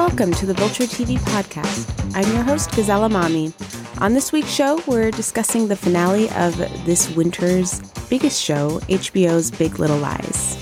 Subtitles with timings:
[0.00, 1.86] welcome to the Vulture TV podcast.
[2.16, 3.52] I'm your host, Gazelle Emami.
[4.00, 6.56] On this week's show, we're discussing the finale of
[6.86, 10.56] this winter's biggest show, HBO's Big Little Lies.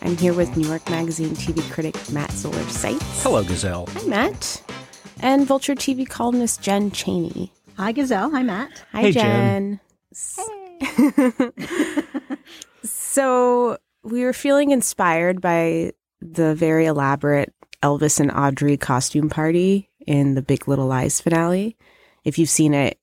[0.00, 3.22] I'm here with New York Magazine TV critic Matt Zoller Seitz.
[3.22, 3.86] Hello, Gazelle.
[3.92, 4.62] Hi, Matt.
[5.20, 7.52] And Vulture TV columnist Jen Chaney.
[7.76, 8.30] Hi, Gazelle.
[8.30, 8.70] Hi, Matt.
[8.92, 9.80] Hi, Hey, Jen.
[10.34, 11.32] Hey.
[12.84, 20.34] So we were feeling inspired by the very elaborate Elvis and Audrey costume party in
[20.34, 21.76] the Big Little Lies finale.
[22.24, 22.98] If you've seen it,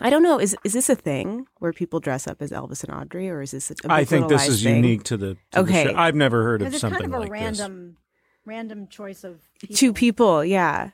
[0.00, 0.38] I don't know.
[0.38, 3.52] Is is this a thing where people dress up as Elvis and Audrey, or is
[3.52, 3.70] this?
[3.70, 4.76] A, a Big I think Little this Lies is thing?
[4.76, 5.26] unique to the.
[5.34, 5.84] To the Okay.
[5.86, 5.94] show.
[5.96, 7.96] I've never heard of it's something kind of a like random,
[8.44, 9.76] random choice of people.
[9.76, 10.90] Two people, yeah.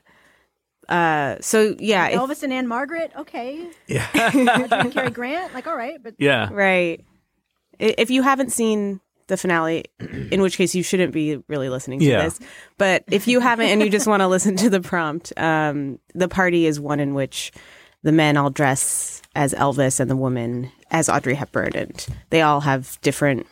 [0.87, 3.11] Uh, so yeah, if- Elvis and Ann-Margret.
[3.17, 3.69] Okay.
[3.87, 4.07] Yeah.
[4.15, 4.47] Audrey
[4.79, 5.53] and Cary Grant.
[5.53, 6.47] Like, all right, but yeah.
[6.51, 7.03] right.
[7.79, 9.01] If you haven't seen
[9.33, 9.85] the finale,
[10.31, 12.23] in which case you shouldn't be really listening to Yeah.
[12.23, 12.39] this.
[12.77, 16.27] But if you haven't and you just want to listen to the prompt, um, the
[16.27, 17.51] party is one in which
[18.03, 22.61] the men all dress as Elvis and the woman as Audrey Hepburn, and they all
[22.61, 23.47] have different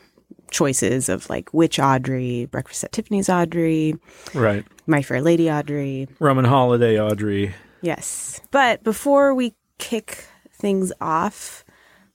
[0.52, 3.96] choices of like which Audrey, Breakfast at Tiffany's Audrey,
[4.34, 4.66] Right.
[4.86, 6.08] My Fair Lady Audrey.
[6.20, 7.54] Roman Holiday, Audrey.
[7.82, 8.42] Yes.
[8.52, 11.64] But before we kick things off,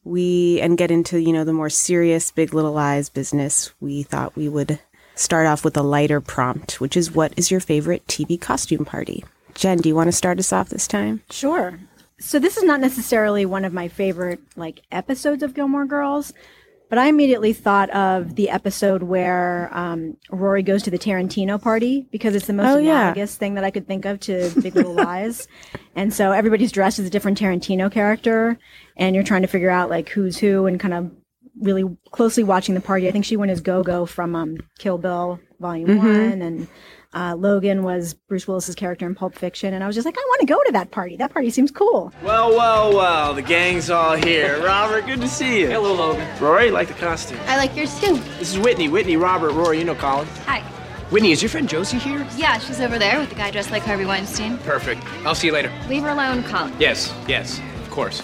[0.06, 4.36] we and get into, you know, the more serious Big Little Lies business, we thought
[4.36, 4.78] we would
[5.16, 9.24] start off with a lighter prompt, which is what is your favorite TV costume party?
[9.54, 11.22] Jen, do you want to start us off this time?
[11.30, 11.80] sure.
[12.18, 16.32] So this is not necessarily one of my favorite like episodes of Gilmore Girls,
[16.88, 22.06] but I immediately thought of the episode where um, Rory goes to the Tarantino party
[22.10, 23.00] because it's the most Oh, yeah.
[23.02, 25.48] analogous thing that I could think of to Big Little Lies.
[25.94, 28.58] And so everybody's dressed as a different Tarantino character,
[28.96, 31.10] and you're trying to figure out like who's who and kind of
[31.60, 33.08] really closely watching the party.
[33.08, 36.68] I think she went as Go-Go from um, Kill Bill Volume One, and
[37.16, 39.72] uh, Logan was Bruce Willis's character in Pulp Fiction.
[39.72, 41.16] And I was just like, I want to go to that party.
[41.16, 42.12] That party seems cool.
[42.22, 44.62] Well, well, well, the gang's all here.
[44.64, 45.68] Robert, good to see you.
[45.68, 46.28] Hello, Logan.
[46.38, 47.38] Rory, like the costume.
[47.46, 48.16] I like yours too.
[48.38, 48.88] This is Whitney.
[48.88, 50.28] Whitney, Robert, Rory, you know Colin.
[50.44, 50.60] Hi.
[51.10, 52.26] Whitney, is your friend Josie here?
[52.36, 54.58] Yeah, she's over there with the guy dressed like Harvey Weinstein.
[54.58, 55.02] Perfect.
[55.24, 55.72] I'll see you later.
[55.88, 56.74] Leave her alone, Colin.
[56.78, 58.20] Yes, yes, of course.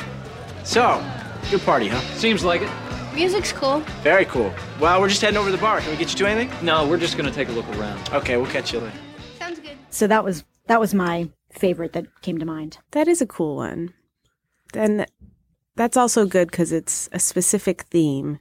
[0.64, 1.02] So,
[1.50, 2.00] good party, huh?
[2.16, 2.68] Seems like it.
[3.14, 3.80] Music's cool.
[4.02, 4.52] Very cool.
[4.80, 5.80] Well, we're just heading over to the bar.
[5.80, 6.64] Can we get you to anything?
[6.64, 8.00] No, we're just gonna take a look around.
[8.12, 8.96] Okay, we'll catch you later.
[9.38, 9.76] Sounds good.
[9.90, 12.78] So that was that was my favorite that came to mind.
[12.92, 13.92] That is a cool one.
[14.74, 15.06] And
[15.76, 18.38] that's also good because it's a specific theme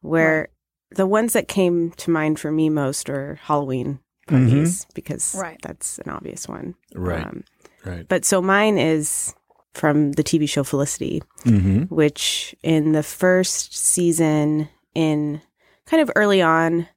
[0.00, 0.48] where
[0.94, 3.98] the ones that came to mind for me most are Halloween
[4.28, 5.58] parties because Right.
[5.62, 6.74] that's an obvious one.
[6.94, 7.26] Right.
[7.26, 7.42] Um,
[7.84, 8.08] Right.
[8.08, 9.34] But so mine is
[9.74, 11.94] from the TV show Felicity, Mm-hmm.
[11.94, 15.40] which in the first season, in
[15.86, 16.88] kind of early on,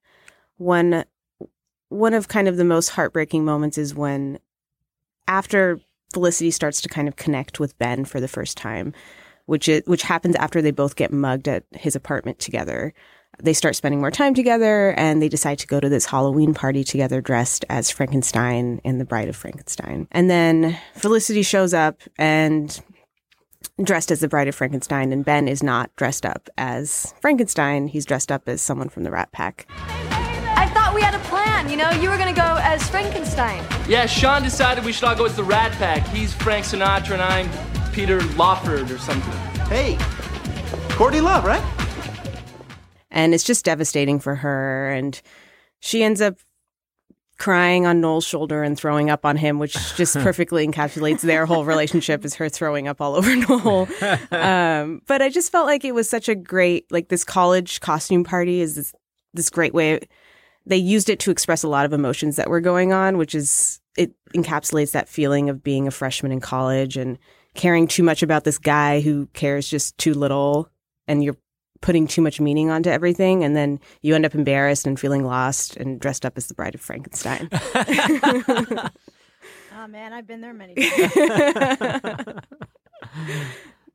[0.58, 1.04] one
[1.90, 4.40] one of kind of the most heartbreaking moments is when
[5.28, 5.80] after
[6.14, 8.94] Felicity starts to kind of connect with Ben for the first time,
[9.46, 12.94] which is which happens after they both get mugged at his apartment together.
[13.40, 16.84] They start spending more time together and they decide to go to this Halloween party
[16.84, 20.08] together dressed as Frankenstein and The Bride of Frankenstein.
[20.12, 22.81] And then Felicity shows up and
[23.84, 27.88] dressed as the Bride of Frankenstein and Ben is not dressed up as Frankenstein.
[27.88, 29.68] He's dressed up as someone from the Rat Pack.
[29.70, 31.70] I thought we had a plan.
[31.70, 33.64] You know, you were gonna go as Frankenstein.
[33.88, 36.08] Yeah, Sean decided we should all go as the Rat Pack.
[36.08, 37.50] He's Frank Sinatra and I'm
[37.92, 39.34] Peter Lawford or something.
[39.68, 39.97] Hey,
[40.96, 41.77] Courtney Love, right?
[43.17, 44.91] And it's just devastating for her.
[44.91, 45.19] And
[45.79, 46.38] she ends up
[47.39, 51.66] crying on Noel's shoulder and throwing up on him which just perfectly encapsulates their whole
[51.66, 53.88] relationship is her throwing up all over Noel.
[54.31, 58.23] Um, but I just felt like it was such a great like this college costume
[58.23, 58.94] party is this
[59.34, 59.99] this great way.
[60.66, 63.79] They used it to express a lot of emotions that were going on which is
[63.97, 67.17] it encapsulates that feeling of being a freshman in college and
[67.55, 70.69] caring too much about this guy who cares just too little
[71.08, 71.37] and you're
[71.82, 75.78] putting too much meaning onto everything and then you end up embarrassed and feeling lost
[75.78, 77.50] and dressed up as the bride of frankenstein
[79.79, 81.14] Oh man, I've been there many times.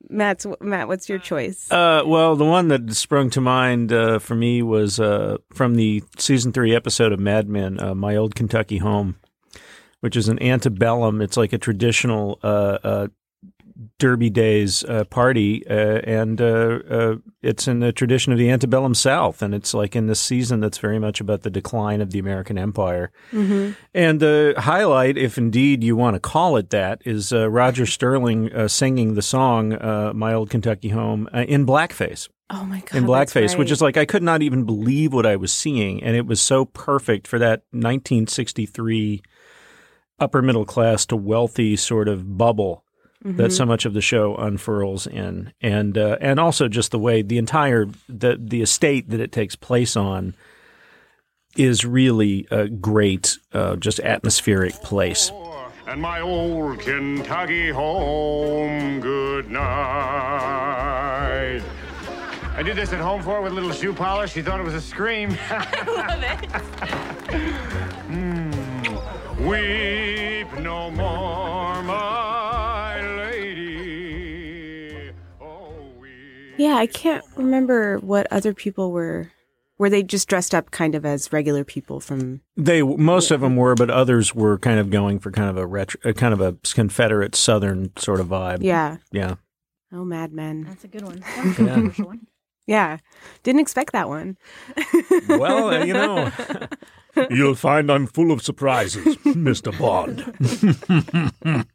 [0.08, 4.34] matt's matt what's your choice Uh, well, the one that sprung to mind uh, for
[4.34, 8.78] me was uh, from the season three episode of Mad Men, uh, "My Old Kentucky
[8.78, 9.16] Home,"
[10.00, 11.20] which is an antebellum.
[11.22, 13.06] It's like a traditional uh, uh,
[13.98, 18.94] Derby Days uh, party, uh, and uh, uh, it's in the tradition of the antebellum
[18.94, 22.18] South, and it's like in this season that's very much about the decline of the
[22.18, 23.10] American Empire.
[23.32, 28.52] And the highlight, if indeed you want to call it that, is uh, Roger Sterling
[28.52, 32.28] uh, singing the song uh, "My Old Kentucky Home" uh, in blackface.
[32.50, 35.36] oh my god in blackface, which is like I could not even believe what I
[35.36, 39.22] was seeing, and it was so perfect for that 1963
[40.18, 42.84] upper middle class to wealthy sort of bubble
[43.24, 43.36] Mm-hmm.
[43.36, 47.22] that so much of the show unfurls in, and uh, and also just the way
[47.22, 50.34] the entire the the estate that it takes place on
[51.56, 55.30] is really a great, uh, just atmospheric place.
[55.86, 59.62] And my old Kentucky home, good night.
[62.54, 64.32] I did this at home for her with a little shoe polish.
[64.32, 65.36] She thought it was a scream.
[65.50, 66.20] I love
[68.08, 68.52] Mm.
[69.48, 71.21] Weep no more,
[76.72, 79.30] Yeah, I can't remember what other people were.
[79.76, 82.40] Were they just dressed up kind of as regular people from?
[82.56, 85.66] They most of them were, but others were kind of going for kind of a
[85.66, 88.62] retro, a kind of a Confederate Southern sort of vibe.
[88.62, 88.96] Yeah.
[89.10, 89.34] yeah.
[89.92, 90.64] Oh, Mad Men.
[90.64, 91.22] That's a good one.
[91.36, 92.26] That was a controversial one.
[92.66, 92.96] Yeah.
[93.42, 94.38] Didn't expect that one.
[95.28, 96.32] Well, uh, you know,
[97.28, 100.24] you'll find I'm full of surprises, Mister Bond.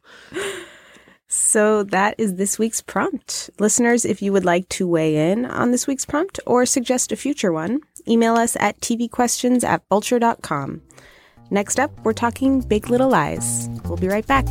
[1.48, 3.48] So that is this week's prompt.
[3.58, 7.16] Listeners, if you would like to weigh in on this week's prompt or suggest a
[7.16, 10.82] future one, email us at tvquestions at vulture.com.
[11.48, 13.70] Next up, we're talking Big Little Lies.
[13.86, 14.44] We'll be right back.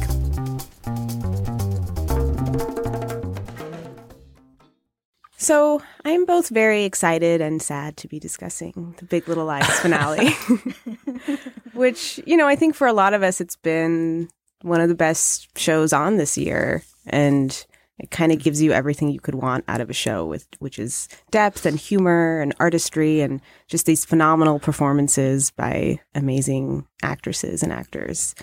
[5.37, 10.31] So, I'm both very excited and sad to be discussing the Big Little Lies finale,
[11.75, 14.29] which, you know, I think for a lot of us, it's been
[14.61, 16.83] one of the best shows on this year.
[17.05, 17.65] And
[17.99, 20.77] it kind of gives you everything you could want out of a show, with which
[20.77, 27.73] is depth and humor and artistry and just these phenomenal performances by amazing actresses and
[27.73, 28.35] actors.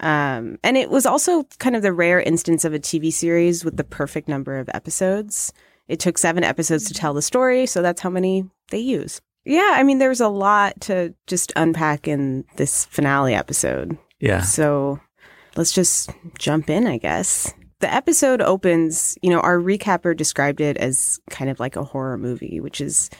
[0.00, 3.76] Um, and it was also kind of the rare instance of a TV series with
[3.76, 5.52] the perfect number of episodes.
[5.86, 9.20] It took seven episodes to tell the story, so that's how many they use.
[9.44, 13.96] Yeah, I mean, there's a lot to just unpack in this finale episode.
[14.20, 14.42] Yeah.
[14.42, 15.00] So
[15.58, 17.52] let's just jump in, I guess.
[17.80, 22.16] The episode opens, you know, our recapper described it as kind of like a horror
[22.16, 23.10] movie, which is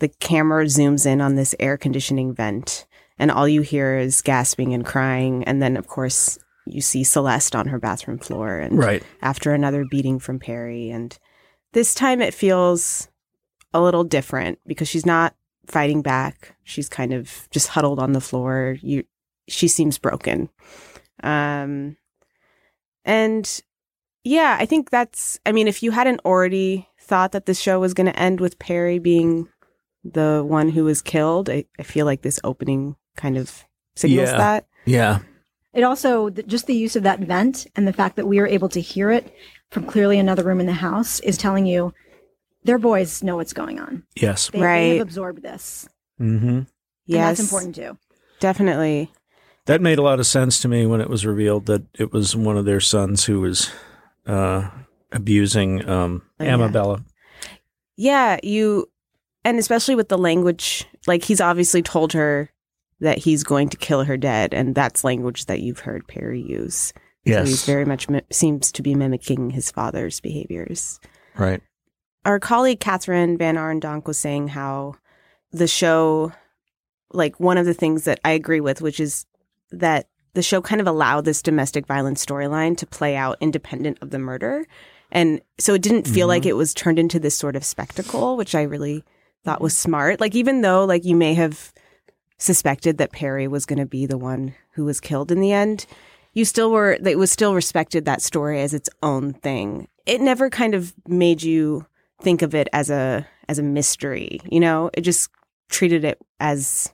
[0.00, 2.86] the camera zooms in on this air conditioning vent,
[3.18, 5.44] and all you hear is gasping and crying.
[5.44, 9.02] And then, of course, you see Celeste on her bathroom floor, and Right.
[9.20, 10.90] after another beating from Perry.
[10.90, 11.16] And
[11.72, 13.08] this time it feels
[13.72, 15.34] a little different because she's not
[15.66, 16.54] fighting back.
[16.64, 18.76] She's kind of just huddled on the floor.
[18.82, 19.04] You,
[19.48, 20.50] she seems broken.
[21.22, 21.96] Um,
[23.04, 23.60] and
[24.24, 27.94] yeah, I think that's, I mean, if you hadn't already thought that the show was
[27.94, 29.48] going to end with Perry being
[30.04, 33.64] the one who was killed, I, I feel like this opening kind of
[33.96, 34.36] signals Yeah.
[34.36, 34.66] that.
[34.84, 35.18] Yeah.
[35.74, 38.68] It also just the use of that vent and the fact that we are able
[38.70, 39.34] to hear it
[39.70, 41.94] from clearly another room in the house is telling you
[42.64, 44.04] their boys know what's going on.
[44.14, 44.50] Yes.
[44.50, 44.92] They, they Right.
[44.98, 45.88] have absorbed this.
[46.20, 46.48] Mm-hmm.
[46.48, 46.66] And
[47.06, 47.38] Yes.
[47.38, 47.98] that's important too.
[48.38, 49.10] Definitely.
[49.66, 52.34] That made a lot of sense to me when it was revealed that it was
[52.34, 53.70] one of their sons who was
[54.26, 54.68] uh,
[55.12, 56.56] abusing um, Oh, yeah.
[56.56, 57.04] Amabella.
[57.96, 58.90] Yeah, you,
[59.44, 62.50] and especially with the language, like he's obviously told her
[63.00, 66.92] that he's going to kill her dead, and that's language that you've heard Perry use.
[67.26, 70.98] So he's very much mi- seems to be mimicking his father's behaviors.
[71.36, 71.60] right.
[72.24, 74.94] Our colleague Kathryn VanArendonk was saying how
[75.50, 76.32] the show,
[77.12, 79.26] like one of the things that I agree with, which is
[79.72, 84.10] that the show kind of allowed this domestic violence storyline to play out independent of
[84.10, 84.66] the murder.
[85.10, 86.50] And so it didn't feel like mm-hmm.
[86.50, 89.04] it was turned into this sort of spectacle, which I really
[89.44, 90.20] thought was smart.
[90.20, 91.72] Like, even though, like, you may have
[92.38, 95.84] suspected that Perry was going to be the one who was killed in the end,
[96.32, 99.86] you still were, it was still respected that story as its own thing.
[100.06, 101.86] It never kind of made you
[102.22, 104.90] think of it as a, as a mystery, you know?
[104.94, 105.28] It just
[105.68, 106.90] treated it as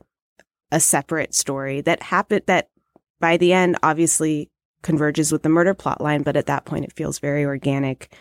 [0.71, 2.69] a separate story that happened, that
[3.21, 4.51] by the end, obviously
[4.83, 8.13] converges with the murder plot line, but at that point it feels very organic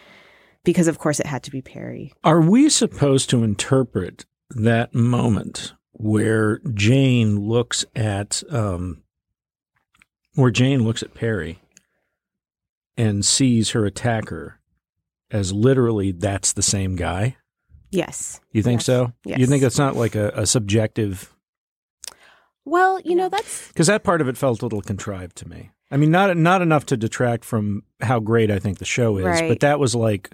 [0.64, 2.12] because of course it had to be Perry.
[2.24, 9.04] Are we supposed to interpret that moment where Jane looks at um,
[10.36, 11.60] where Jane looks at Perry
[12.98, 14.60] and sees her attacker
[15.32, 17.38] as literally that's the same guy?
[17.92, 18.40] Yes.
[18.52, 18.86] You think Yes.
[18.86, 19.14] so?
[19.26, 19.40] Yes.
[19.40, 21.34] You think it's not like a, a subjective
[22.68, 25.72] Well, you know, that's because that part of it felt a little contrived to me.
[25.90, 29.26] I mean, not not enough to detract from how great I think the show is,
[29.26, 29.48] Right.
[29.50, 30.32] but that was like,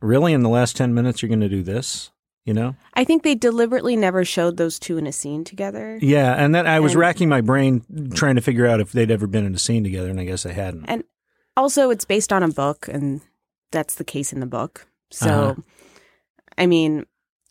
[0.00, 2.12] really, in the last ten minutes, you're going to do this,
[2.44, 2.76] you know?
[2.94, 5.98] I think they deliberately never showed those two in a scene together.
[6.00, 7.82] Yeah, and then I was And- racking my brain
[8.14, 10.44] trying to figure out if they'd ever been in a scene together, and I guess
[10.44, 10.84] they hadn't.
[10.86, 11.02] And
[11.56, 13.20] also it's based on a book and
[13.72, 14.86] that's the case in the book.
[15.10, 15.54] So Uh-huh.
[16.56, 17.04] I mean,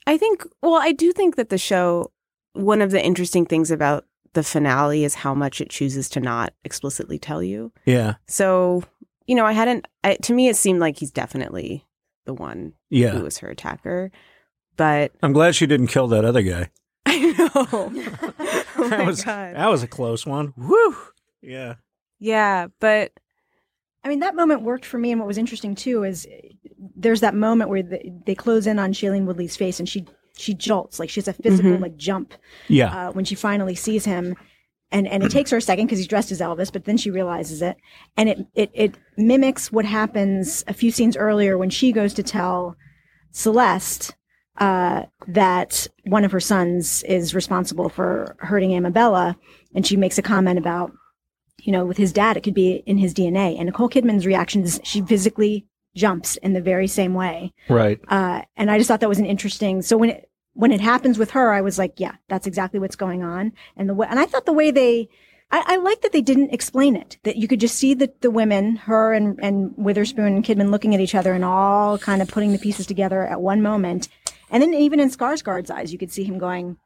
[0.08, 2.12] I think well, I do think that the show
[2.54, 6.54] one of the interesting things about the finale is how much it chooses to not
[6.64, 7.72] explicitly tell you.
[7.86, 8.16] Yeah.
[8.28, 8.84] So,
[9.28, 11.86] you know, I hadn't, I, to me, it seemed like he's definitely
[12.26, 13.10] the one yeah.
[13.10, 14.12] who was her attacker.
[14.78, 16.70] But I'm glad she didn't kill that other guy.
[17.06, 17.50] I know.
[17.66, 17.90] oh
[18.90, 19.56] that my was God.
[19.56, 20.54] that was a close one.
[20.56, 20.96] Woo.
[21.42, 21.76] Yeah.
[22.20, 22.68] Yeah.
[22.80, 23.12] But
[24.04, 25.12] I mean, that moment worked for me.
[25.12, 26.28] And what was interesting too is
[26.96, 30.06] there's that moment where they, they close in on Shailene Woodley's face and she
[30.42, 31.82] she jolts like she has a physical Mhm.
[31.82, 32.34] like jump
[32.68, 33.10] Yeah.
[33.10, 34.36] uh, when she finally sees him.
[34.94, 37.10] And, and it takes her a second because he's dressed as Elvis, but then she
[37.12, 37.78] realizes it.
[38.18, 42.24] And it, it, it mimics what happens a few scenes earlier when she goes to
[42.24, 42.76] tell
[43.32, 44.16] Celeste
[44.58, 49.36] uh, that one of her sons is responsible for hurting Amabella.
[49.74, 50.92] And she makes a comment about,
[51.62, 53.56] you know, with his dad, it could be in his DNA.
[53.58, 57.54] And Nicole Kidman's reaction is she physically jumps in the very same way.
[57.70, 58.00] right.
[58.08, 59.82] Uh, and I just thought that was an interesting.
[59.82, 62.96] So when it when it happens with her, I was like, yeah, that's exactly what's
[62.96, 63.54] going on.
[63.78, 65.08] And the way, and I thought the way they,
[65.52, 67.18] I, I like that they didn't explain it.
[67.24, 70.94] That you could just see the the women, her and and Witherspoon and Kidman looking
[70.94, 74.08] at each other and all kind of putting the pieces together at one moment.
[74.50, 76.78] And then even in Skarsgård's eyes, you could see him going,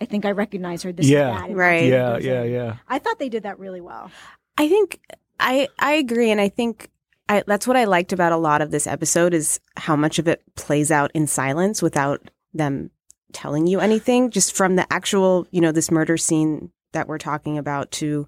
[0.00, 0.92] "I think I recognize her.
[0.92, 1.34] This Yeah.
[1.36, 1.84] is bad." Right.
[1.88, 2.18] Yeah.
[2.18, 2.42] Yeah.
[2.44, 2.76] Yeah.
[2.88, 4.10] I thought they did that really well.
[4.58, 5.00] I think
[5.38, 6.88] I I agree, and I think
[7.28, 10.28] I, that's what I liked about a lot of this episode is how much of
[10.28, 12.90] it plays out in silence without them
[13.34, 14.30] telling you anything.
[14.30, 18.26] Just from the actual, you know, this murder scene that we're talking about to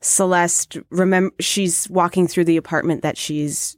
[0.00, 0.78] Celeste.
[0.90, 3.76] Remember, she's walking through the apartment that she's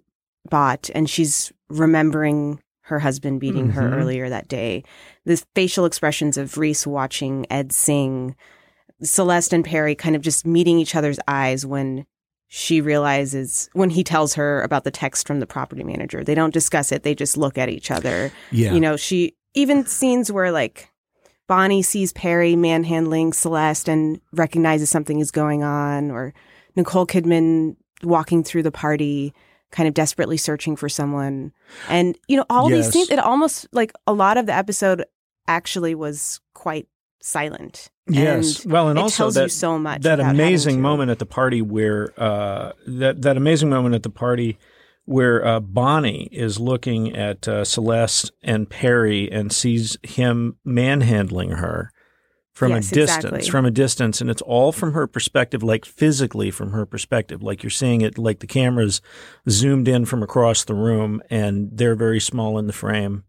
[0.49, 3.97] bought, and she's remembering her husband beating her Mhm.
[3.97, 4.83] earlier that day.
[5.25, 8.35] The facial expressions of Reese watching Ed sing.
[9.03, 12.05] Celeste and Perry kind of just meeting each other's eyes when
[12.49, 16.23] she realizes when he tells her about the text from the property manager.
[16.23, 18.31] They don't discuss it, they just look at each other.
[18.51, 18.75] Yeah.
[18.75, 20.91] You know, she even scenes where like
[21.49, 26.33] Bonnie sees Perry manhandling Celeste and recognizes something is going on, or
[26.77, 29.35] Nicole Kidman walking through the party,
[29.71, 31.53] kind of desperately searching for someone.
[31.89, 32.87] And, you know, all Yes.
[32.87, 35.05] these scenes, it almost like a lot of the episode
[35.47, 36.87] actually was quite
[37.21, 37.91] silent.
[38.09, 38.65] Yes.
[38.65, 40.03] And well, and it also tells that you so much.
[40.03, 44.59] that amazing moment at the party where uh, that that amazing moment at the party
[45.05, 51.91] where uh, Bonnie is looking at uh, Celeste and Perry and sees him manhandling her
[52.53, 53.51] from Yes, a distance, exactly.
[53.51, 57.63] from a distance, and it's all from her perspective, like physically from her perspective, like
[57.63, 59.01] you're seeing it, like the camera's
[59.49, 63.25] zoomed in from across the room, and they're very small in the frame,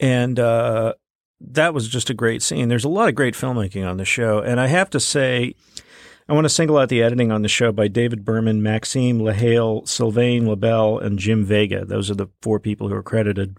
[0.00, 0.94] and uh,
[1.40, 2.68] that was just a great scene.
[2.68, 5.54] There's a lot of great filmmaking on the show, and I have to say,
[6.28, 9.86] I want to single out the editing on the show by David Berman, Maxime Lahaie,
[9.86, 11.84] Sylvain Lebel, and Jim Vega.
[11.84, 13.58] Those are the four people who are credited.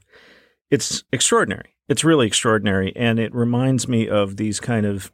[0.69, 1.75] It's extraordinary.
[1.87, 5.13] It's really extraordinary, and it reminds me of these kind of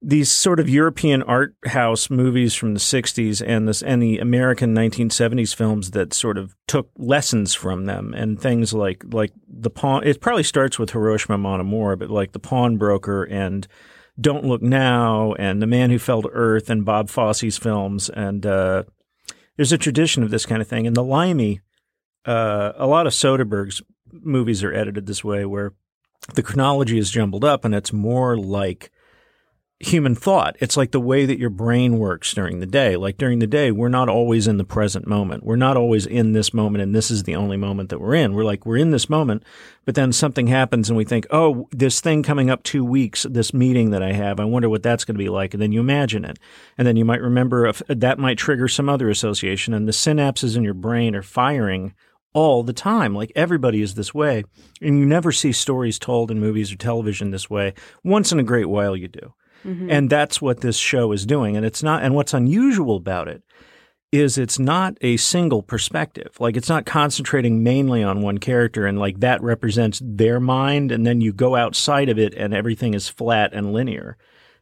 [0.00, 4.74] these sort of European art house movies from the 60s and this and the American
[4.74, 10.04] 1970s films that sort of took lessons from them and things like like the pawn
[10.04, 13.66] it probably starts with Hiroshima Mon Amour but like the pawnbroker and
[14.20, 18.08] Don't Look Now and The Man Who Fell to Earth and Bob Fosse's films.
[18.08, 18.84] And uh,
[19.56, 20.86] there's a tradition of this kind of thing.
[20.86, 21.60] And the Limey
[22.24, 25.72] uh, a lot of Soderbergh's movies are edited this way where
[26.34, 28.90] the chronology is jumbled up and it's more like
[29.80, 30.56] human thought.
[30.60, 32.96] It's like the way that your brain works during the day.
[32.96, 35.44] Like during the day, we're not always in the present moment.
[35.44, 38.34] We're not always in this moment and this is the only moment that we're in.
[38.34, 39.42] We're like, we're in this moment,
[39.84, 43.52] but then something happens and we think, oh, this thing coming up two weeks, this
[43.52, 45.54] meeting that I have, I wonder what that's going to be like.
[45.54, 46.38] And then you imagine it.
[46.78, 50.56] And then you might remember if that might trigger some other association and the synapses
[50.56, 51.94] in your brain are firing
[52.32, 53.14] all the time.
[53.14, 54.44] Like everybody is this way.
[54.80, 57.74] And you never see stories told in movies or television this way.
[58.04, 59.34] Once in a great while you do.
[59.64, 59.90] Mm-hmm.
[59.90, 61.56] And that's what this show is doing.
[61.56, 63.42] And it's not, and what's unusual about it
[64.12, 66.36] is it's not a single perspective.
[66.38, 70.92] Like it's not concentrating mainly on one character and like that represents their mind.
[70.92, 74.16] And then you go outside of it and everything is flat and linear.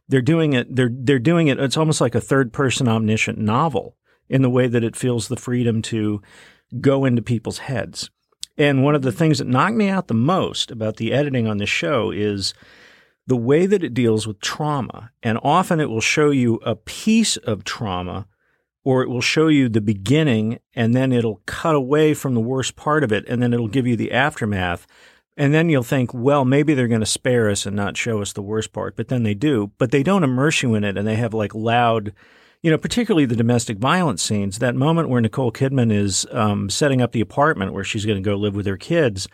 [0.07, 1.59] They're doing it, they're, they're doing it.
[1.59, 3.95] It's almost like a third person omniscient novel
[4.27, 6.21] in the way that it feels the freedom to
[6.81, 8.09] go into people's heads.
[8.57, 11.57] And one of the things that knocked me out the most about the editing on
[11.57, 12.53] this show is
[13.25, 15.11] the way that it deals with trauma.
[15.21, 18.27] And often it will show you a piece of trauma
[18.83, 22.75] or it will show you the beginning and then it'll cut away from the worst
[22.75, 24.85] part of it and then it'll give you the aftermath.
[25.35, 28.33] And then you'll think, well, maybe they're going to spare us and not show us
[28.33, 29.71] the worst part, but then they do.
[29.77, 32.13] But they don't immerse you in it and they have like loud,
[32.61, 37.01] you know, particularly the domestic violence scenes, that moment where Nicole Kidman is um, setting
[37.01, 39.27] up the apartment where she's going to go live with her kids,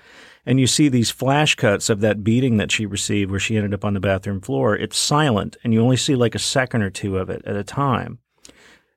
[0.45, 3.73] and you see these flash cuts of that beating that she received where she ended
[3.73, 4.75] up on the bathroom floor.
[4.75, 7.63] It's silent, and you only see like a second or two of it at a
[7.63, 8.19] time.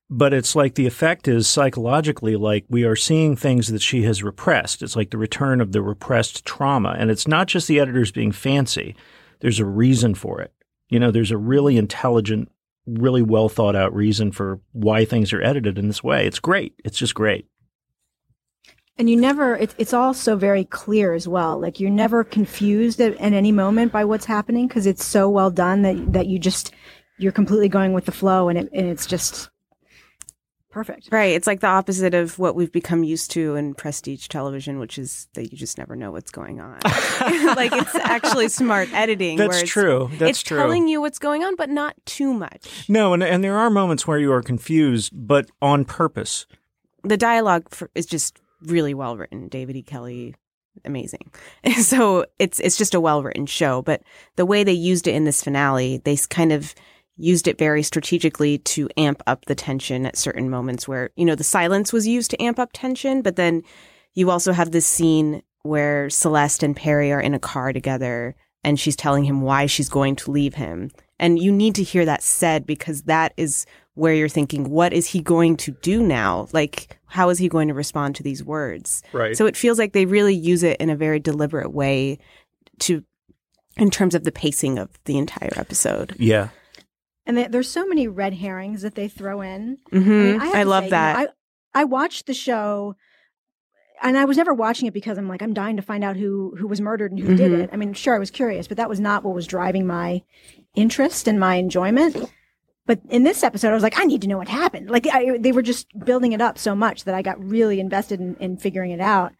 [0.09, 4.23] But it's like the effect is psychologically like we are seeing things that she has
[4.23, 4.83] repressed.
[4.83, 6.95] It's like the return of the repressed trauma.
[6.99, 8.95] And it's not just the editors being fancy,
[9.41, 10.53] there's a reason for it.
[10.91, 12.51] You know, there's a really intelligent
[12.87, 16.27] really well thought out reason for why things are edited in this way.
[16.27, 16.75] It's great.
[16.85, 17.47] It's just great.
[18.99, 21.59] And you never, it's, it's all so very clear as well.
[21.59, 25.51] Like you're never confused at, at any moment by what's happening because it's so well
[25.51, 26.73] done that, that you just,
[27.19, 29.49] you're completely going with the flow and, it, and it's just
[30.73, 31.09] perfect.
[31.13, 31.35] Right.
[31.35, 35.29] It's like the opposite of what we've become used to in prestige television, which is
[35.35, 36.81] that you just never know what's going on.
[37.57, 39.37] like it's actually smart editing.
[39.37, 40.11] That's where it's, true.
[40.19, 40.59] That's it's true.
[40.59, 42.89] telling you what's going on, but not too much.
[42.89, 46.47] No, and and there are moments where you are confused, but on purpose.
[47.05, 49.49] The dialogue for, is just really well written.
[49.49, 49.83] David E.
[49.83, 50.35] Kelley,
[50.85, 51.33] amazing.
[51.81, 53.83] so it's it's just a well written show.
[53.83, 54.03] But
[54.37, 56.75] the way they used it in this finale, they kind of
[57.17, 61.35] used it very strategically to amp up the tension at certain moments where you know
[61.35, 63.63] the silence was used to amp up tension, but then
[64.15, 68.79] you also have this scene where Celeste and Perry are in a car together and
[68.79, 70.91] she's telling him why she's going to leave him.
[71.19, 75.07] And you need to hear that said because that is where you're thinking, what is
[75.07, 76.49] he going to do now?
[76.53, 79.03] Like, how is he going to respond to these words?
[79.13, 79.37] Right.
[79.37, 82.19] So it feels like they really use it in a very deliberate way
[82.81, 83.05] to,
[83.77, 86.17] in terms of the pacing of the entire episode.
[86.19, 86.49] Yeah.
[87.27, 89.79] And they, there's so many red herrings that they throw in.
[89.91, 91.17] hmm have I, to love say, you know, that.
[91.17, 91.27] I
[91.75, 92.97] I watched the show,
[94.03, 96.55] and I was never watching it because I'm like I'm dying to find out who
[96.59, 97.63] who was murdered and who did Mhm.
[97.63, 97.71] it.
[97.73, 100.23] I mean, sure, I was curious, but that was not what was driving my
[100.75, 102.17] interest and my enjoyment.
[102.87, 104.91] But in this episode, I was like, I need to know what happened.
[104.91, 108.21] Like I, they were just building it up so much that I got really invested
[108.21, 109.33] in, in figuring it out.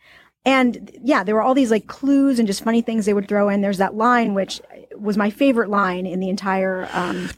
[0.45, 3.49] And yeah, there were all these like clues and just funny things they would throw
[3.49, 3.61] in.
[3.61, 4.61] There's that line which
[4.97, 7.31] was my favorite line in the entire um,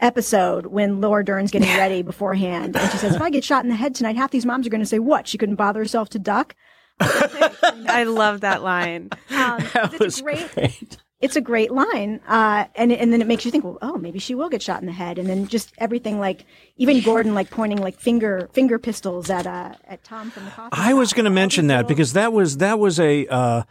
[0.00, 3.70] episode when Laura Dern's getting ready beforehand, and she says, "If I get shot in
[3.70, 5.28] the head tonight, half these moms are going to say what?
[5.28, 6.54] She couldn't bother herself to duck."
[7.00, 9.10] I love that line.
[9.30, 10.98] Um, That it's was a great, great.
[11.22, 14.18] It's a great line, uh, and and then it makes you think, well, oh, maybe
[14.18, 16.44] she will get shot in the head, and then just everything like
[16.76, 20.70] even Gordon like pointing like finger finger pistols at uh at Tom from the coffee.
[20.72, 23.62] I was going to mention that because that was that was a, uh,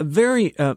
[0.00, 0.76] very uh,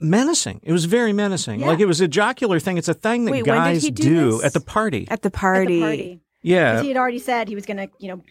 [0.00, 0.60] menacing.
[0.62, 1.60] It was very menacing.
[1.60, 1.66] Yeah.
[1.66, 2.78] Like it was a jocular thing.
[2.78, 5.06] It's a thing that Wait, guys he do at the party.
[5.10, 5.80] At the party.
[5.80, 5.96] at party.
[5.96, 6.20] the party.
[6.42, 6.72] yeah.
[6.74, 8.22] 'Cause he had already said he was going to you know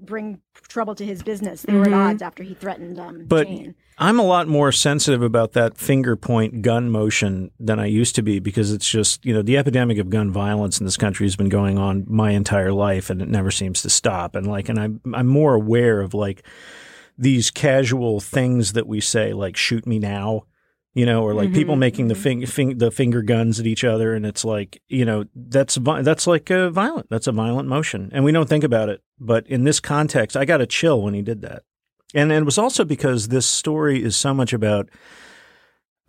[0.00, 1.62] bring trouble to his business.
[1.62, 2.10] They were at Mhm.
[2.10, 3.74] odds after he threatened um, But Jane.
[3.98, 8.22] I'm a lot more sensitive about that finger point gun motion than I used to
[8.22, 11.36] be because it's just, you know, the epidemic of gun violence in this country has
[11.36, 14.36] been going on my entire life and it never seems to stop.
[14.36, 16.42] And like, and I'm, I'm more aware of like
[17.16, 20.42] these casual things that we say, like, shoot me now,
[20.96, 22.22] you know, or like people Mhm, making the mhm.
[22.22, 24.14] fing, fing, the finger guns at each other.
[24.14, 28.08] And it's like, you know, that's, vi- that's like a violent, that's a violent motion.
[28.14, 29.02] And we don't think about it.
[29.20, 31.64] But in this context, I got a chill when he did that.
[32.14, 34.88] And it was also because this story is so much about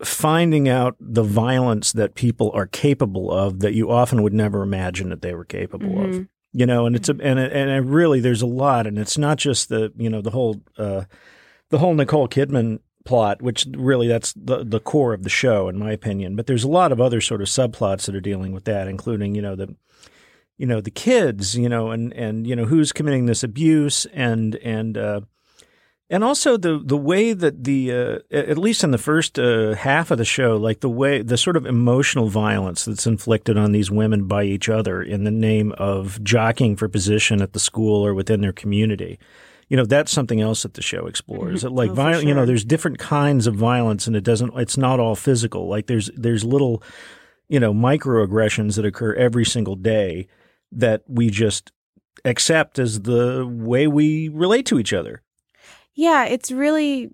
[0.02, 5.10] finding out the violence that people are capable of that you often would never imagine
[5.10, 6.10] that they were capable of.
[6.14, 6.28] Mhm.
[6.52, 9.18] You know, and it's a, and it, and it really there's a lot, and it's
[9.18, 11.02] not just the you know the whole uh,
[11.68, 15.78] the whole Nicole Kidman plot, which really that's the the core of the show, in
[15.78, 16.36] my opinion.
[16.36, 19.34] But there's a lot of other sort of subplots that are dealing with that, including
[19.34, 19.74] you know the
[20.58, 24.56] you know the kids, you know, and and you know who's committing this abuse, and
[24.56, 25.22] and uh,
[26.10, 30.10] and also the the way that the uh, at least in the first uh, half
[30.10, 33.90] of the show, like the way the sort of emotional violence that's inflicted on these
[33.90, 38.12] women by each other in the name of jockeying for position at the school or
[38.12, 39.18] within their community.
[39.68, 41.62] You know, that's something else that the show explores.
[41.62, 44.52] That like Oh, violence, you know, there's different kinds of violence, and it doesn't.
[44.56, 45.68] It's not all physical.
[45.68, 46.82] Like there's there's little,
[47.48, 50.26] you know, microaggressions that occur every single day
[50.72, 51.72] that we just
[52.24, 55.22] accept as the way we relate to each other.
[55.94, 57.10] Yeah, it's really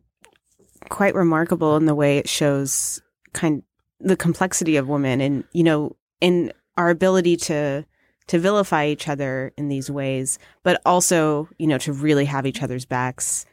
[0.88, 3.00] quite remarkable in the way it shows
[3.32, 3.62] kind
[4.00, 7.84] the complexity of women and you know in our ability to
[8.26, 12.62] to vilify each other in these ways, but also, you know, to really have each
[12.62, 13.44] other's backs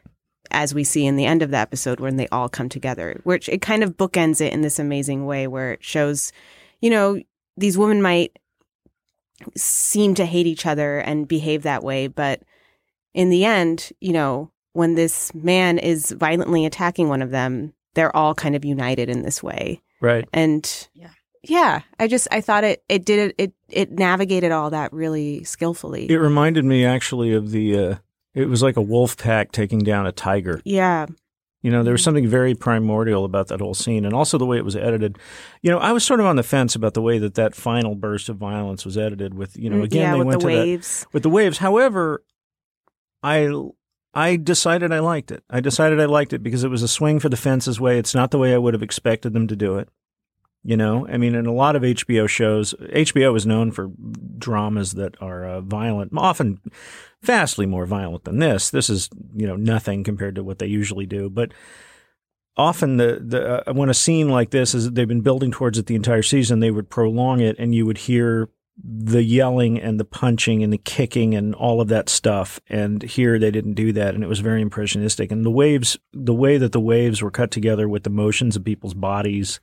[0.49, 3.49] as we see in the end of the episode when they all come together, which
[3.49, 6.31] it kind of bookends it in this amazing way where it shows,
[6.81, 7.19] you know,
[7.57, 8.37] these women might
[9.55, 12.41] seem to hate each other and behave that way, but
[13.13, 18.15] in the end, you know, when this man is violently attacking one of them, they're
[18.15, 19.81] all kind of united in this way.
[19.99, 20.27] Right.
[20.33, 21.09] And Yeah.
[21.43, 25.43] Yeah, I just I thought it it did it it it navigated all that really
[25.43, 26.09] skillfully.
[26.09, 27.77] It reminded me actually of the.
[27.77, 27.95] Uh,
[28.33, 30.61] it was like a wolf pack taking down a tiger.
[30.63, 31.05] yeah,
[31.63, 34.55] You know, there was something very primordial about that whole scene, and also the way
[34.57, 35.19] it was edited.
[35.61, 37.93] You know, I was sort of on the fence about the way that that final
[37.93, 39.33] burst of violence was edited.
[39.33, 41.57] With you know, Mm, again yeah, they with went the to that- with the waves.
[41.57, 42.23] However,
[43.23, 43.49] I
[44.13, 45.43] I decided I liked it.
[45.49, 47.97] I decided I liked it because it was a swing for the fences way.
[47.97, 49.89] It's not the way I would have expected them to do it.
[50.63, 53.89] You know, I mean, in a lot of HBO shows, HBO is known for
[54.37, 56.59] dramas that are uh, violent, often
[57.23, 58.69] vastly more violent than this.
[58.69, 61.31] This is, you know, nothing compared to what they usually do.
[61.31, 61.51] But
[62.57, 65.87] often the the uh, when a scene like this is they've been building towards it
[65.87, 68.49] the entire season, they would prolong it, and you would hear
[68.83, 72.59] the yelling and the punching and the kicking and all of that stuff.
[72.69, 75.31] And here they didn't do that, and it was very impressionistic.
[75.31, 78.63] And the waves, the way that the waves were cut together with the motions of
[78.63, 79.59] people's bodies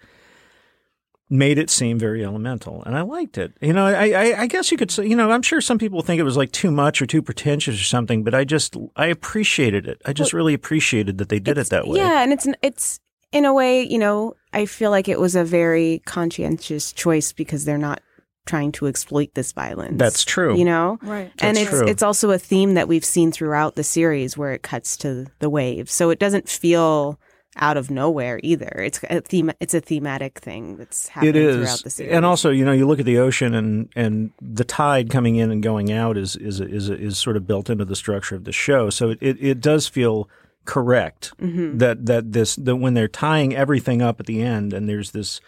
[1.30, 3.52] made it seem very elemental, and I liked it.
[3.60, 6.02] You know, I, I, I guess you could say, you know, I'm sure some people
[6.02, 9.06] think it was like too much or too pretentious or something, but I just, I
[9.06, 10.00] appreciated it.
[10.06, 11.98] I just really appreciated that they did it that way.
[11.98, 13.00] Yeah, and it's it's
[13.32, 17.64] in a way, you know, I feel like it was a very conscientious choice because
[17.64, 18.00] they're not
[18.46, 19.98] trying to exploit this violence.
[19.98, 20.56] That's true.
[20.56, 20.98] You know?
[21.02, 21.30] Right.
[21.40, 21.86] and That's it's true.
[21.86, 25.50] it's also a theme that we've seen throughout the series where it cuts to the
[25.50, 25.92] waves.
[25.92, 27.20] So it doesn't feel
[27.58, 28.68] out of nowhere either.
[28.84, 32.12] It's a theme it's a thematic thing that's happening It throughout the series.
[32.12, 35.50] and also you know you look at the ocean and and the tide coming in
[35.50, 38.52] and going out is is is is sort of built into the structure of the
[38.52, 38.90] show.
[38.90, 40.28] So it it, it does feel
[40.64, 41.78] correct Mm-hmm.
[41.78, 45.40] that that this that when they're tying everything up at the end and there's this.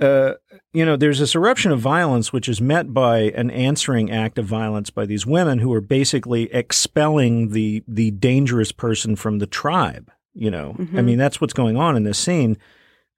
[0.00, 0.34] Uh,
[0.72, 4.44] you know, there's this eruption of violence, which is met by an answering act of
[4.46, 10.10] violence by these women who are basically expelling the the dangerous person from the tribe.
[10.34, 11.04] You know, I Mhm.
[11.04, 12.56] mean, that's what's going on in this scene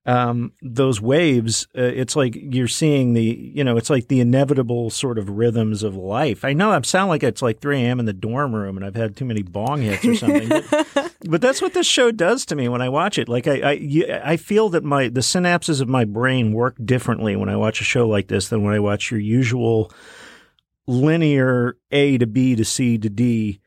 [0.07, 3.23] um, those waves, uh, it's like you're seeing the,
[3.55, 6.45] you know, it's like the inevitable sort of rhythms of life.
[6.45, 7.99] I know I sound like it's like 3 a.m.
[8.01, 11.41] in the dorm room and I've had too many bong hits or something, but, but
[11.41, 13.31] that's what this show does to me when I watch it.
[13.31, 17.35] Like I, I, you- I feel that my the synapses of my brain work differently
[17.35, 19.91] when I watch a show like this than when I watch your usual
[20.87, 23.61] linear A to B to C to D,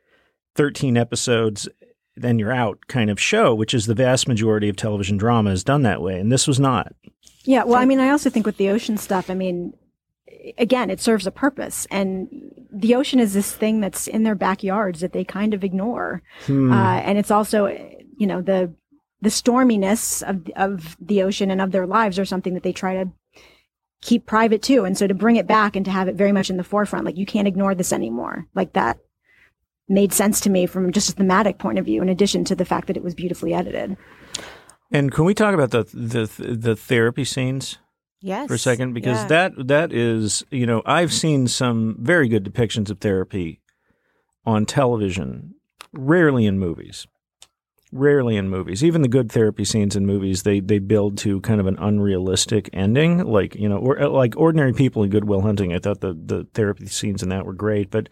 [0.56, 1.68] 13 episodes
[2.18, 5.64] then you're out kind of show, which is the vast majority of television drama is
[5.64, 6.20] done that way.
[6.20, 6.94] And this was not.
[7.44, 9.74] Yeah, well, I mean, I also think with the ocean stuff, I mean,
[10.58, 12.28] again, it serves a purpose, and
[12.72, 16.72] the ocean is this thing that's in their backyards that they kind of ignore, Hmm.
[16.74, 17.68] uh, and it's also,
[18.18, 18.74] you know, the
[19.22, 22.94] the storminess of of the ocean and of their lives are something that they try
[23.04, 23.10] to
[24.02, 26.50] keep private too, and so to bring it back and to have it very much
[26.50, 28.98] in the forefront, like you can't ignore this anymore, like that
[29.89, 32.65] made sense to me from just a thematic point of view in addition to the
[32.65, 33.97] fact that it was beautifully edited
[34.91, 37.78] And can we talk about the the the therapy scenes
[38.21, 38.47] yes.
[38.47, 38.93] for a second?
[38.93, 39.28] Because Yeah.
[39.28, 43.60] that that is, you know, I've seen some very good depictions of therapy
[44.45, 45.56] on television,
[45.93, 47.06] rarely in movies.
[47.93, 48.84] Rarely in movies.
[48.84, 52.69] Even the good therapy scenes in movies, they they build to kind of an unrealistic
[52.73, 53.23] ending.
[53.26, 55.73] Like you know, or like ordinary people in Good Will Hunting.
[55.73, 58.10] I thought the the therapy scenes in that were great, but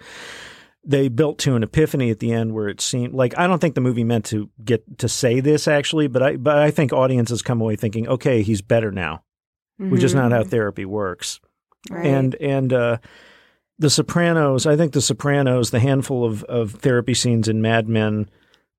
[0.86, 3.76] they built to an epiphany at the end where it seemed like I don't think
[3.76, 7.41] the movie meant to get to say this actually, but I but I think audiences
[7.41, 9.24] come away thinking, okay, he's better now,
[9.78, 11.39] which is not how therapy works.
[11.89, 12.06] Right.
[12.06, 12.98] And and uh,
[13.80, 18.30] the Sopranos, I think the Sopranos, the handful of of therapy scenes in Mad Men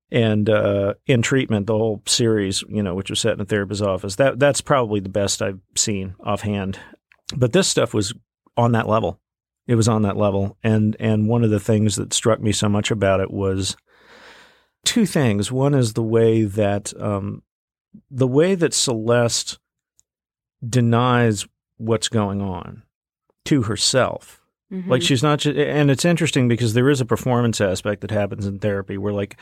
[0.09, 3.81] and uh, in treatment, the whole series, you know, which was set in a therapist's
[3.81, 6.79] office, that that's probably the best I've seen offhand.
[7.35, 8.13] But this stuff was
[8.55, 9.19] on that level.
[9.67, 12.69] It was on that level, and and one of the things that struck me so
[12.69, 13.75] much about it was
[14.85, 15.51] two things.
[15.51, 17.43] One is the way that um,
[18.09, 19.59] the way that Celeste
[20.67, 21.45] denies
[21.77, 22.83] what's going on
[23.45, 24.41] to herself.
[24.71, 24.87] Mhm.
[24.87, 28.59] Like she's not, and it's interesting because there is a performance aspect that happens in
[28.59, 29.37] therapy where, like,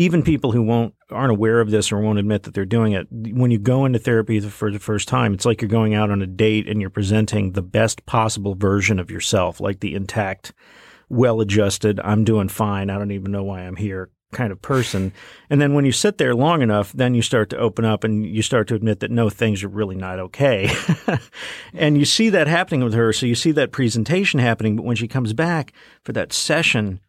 [0.00, 3.06] even people who won't aren't aware of this or won't admit that they're doing it,
[3.10, 6.22] when you go into therapy for the first time, it's like you're going out on
[6.22, 10.54] a date and you're presenting the best possible version of yourself, like the intact,
[11.10, 15.12] well-adjusted, I'm doing fine, I don't even know why I'm here kind of person.
[15.50, 18.24] And then when you sit there long enough, then you start to open up and
[18.24, 20.72] you start to admit that no, things are really not okay.
[21.74, 23.12] and you see that happening with her.
[23.12, 24.76] So you see that presentation happening.
[24.76, 25.72] But when she comes back
[26.04, 27.00] for that session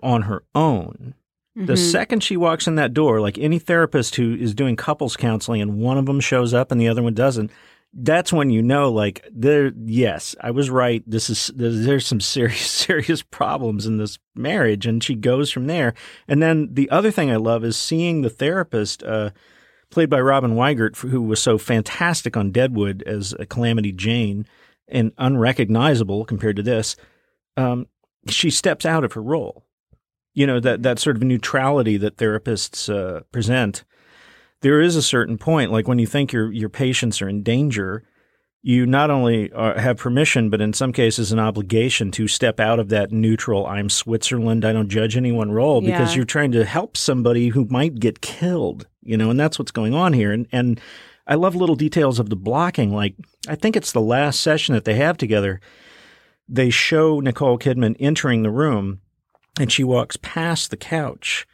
[0.00, 1.14] on her own,
[1.54, 1.90] the Mhm.
[1.90, 5.78] second she walks in that door, like any therapist who is doing couples counseling and
[5.78, 7.50] one of them shows up and the other one doesn't,
[7.94, 11.02] that's when you know, like, there, yes, I was right.
[11.06, 14.86] This is, there's, there's some serious, serious problems in this marriage.
[14.86, 15.92] And she goes from there.
[16.26, 19.30] And then the other thing I love is seeing the therapist, uh,
[19.90, 24.46] played by Robin Weigert, who was so fantastic on Deadwood as a Calamity Jane
[24.88, 26.96] and unrecognizable compared to this,
[27.58, 27.86] um,
[28.26, 29.64] she steps out of her role.
[30.34, 33.84] You know that that sort of neutrality that therapists uh, present.
[34.60, 38.04] There is a certain point, like when you think your your patients are in danger,
[38.62, 42.78] you not only uh, have permission, but in some cases, an obligation to step out
[42.78, 46.96] of that neutral, I'm Switzerland, I don't judge anyone role because you're trying to help
[46.96, 50.32] somebody who might get killed, you know, and that's what's going on here.
[50.32, 50.80] And, and
[51.26, 52.94] I love little details of the blocking.
[52.94, 53.16] Like,
[53.48, 55.60] I think it's the last session that they have together.
[56.48, 59.00] They show Nicole Kidman entering the room
[59.60, 61.46] and she walks past the couch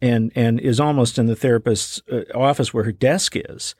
[0.00, 3.74] and, and is almost in the therapist's uh, office where her desk is.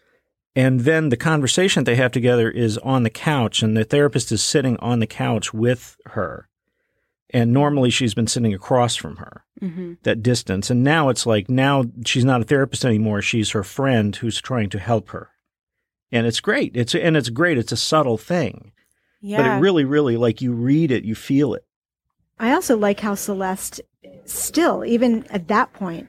[0.56, 4.40] And then the conversation they have together is on the couch, and the therapist is
[4.42, 6.48] sitting on the couch with her.
[7.30, 9.94] And normally she's been sitting across from her, Mm-hmm.
[10.02, 10.68] that distance.
[10.70, 13.22] And now it's like, now she's not a therapist anymore.
[13.22, 15.30] She's her friend who's trying to help her.
[16.12, 16.76] And it's great.
[16.76, 17.56] It's, and it's great.
[17.58, 18.72] It's a subtle thing,
[19.22, 19.38] Yeah.
[19.38, 21.64] but it really, really, like you read it, you feel it.
[22.38, 23.80] I also like how Celeste
[24.24, 26.08] still, even at that point,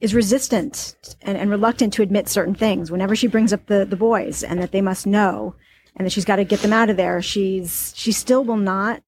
[0.00, 2.90] is resistant and, and reluctant to admit certain things.
[2.90, 5.54] Whenever she brings up the, the boys and that they must know
[5.94, 9.02] and that she's got to get them out of there, she's she still will not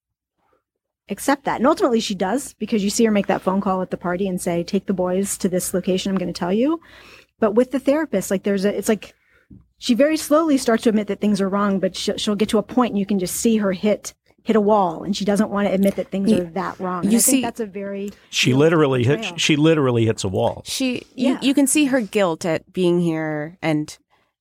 [1.08, 1.56] accept that.
[1.56, 4.28] And ultimately she does because you see her make that phone call at the party
[4.28, 6.80] and say, Take the boys to this location, I'm gonna tell you.
[7.40, 9.14] But with the therapist, like there's a it's like
[9.78, 12.58] she very slowly starts to admit that things are wrong, but she'll, she'll get to
[12.58, 14.14] a point and you can just see her hit
[14.44, 17.02] hit a wall, and she doesn't want to admit that things You- are that wrong.
[17.04, 19.32] And you I see- think that's a very She real literally portrayal.
[19.32, 20.62] hit, she literally hits a wall.
[20.66, 21.38] She, you, Yeah.
[21.42, 23.96] you can see her guilt at being here and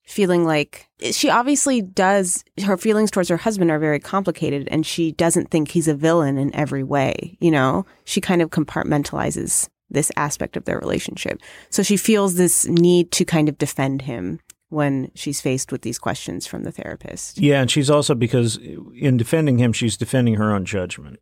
[0.05, 2.43] feeling like she obviously does.
[2.61, 6.37] Her feelings towards her husband are very complicated, and she doesn't think he's a villain
[6.37, 7.37] in every way.
[7.39, 11.39] You know, she kind of compartmentalizes this aspect of their relationship.
[11.69, 14.39] So she feels this need to kind of defend him
[14.73, 17.37] when she's faced with these questions from the therapist.
[17.39, 17.61] Yeah.
[17.61, 18.57] And she's also, because
[18.95, 21.19] in defending him, she's defending her own judgment.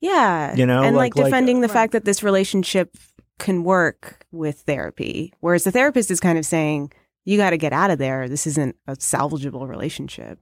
[0.00, 0.54] Yeah.
[0.54, 1.74] You know, and like- like, like- defending the Right.
[1.74, 2.96] fact that this relationship
[3.38, 5.32] can work with therapy.
[5.40, 6.92] Whereas the therapist is kind of saying,
[7.24, 8.28] you got to get out of there.
[8.28, 10.38] This isn't a salvageable relationship.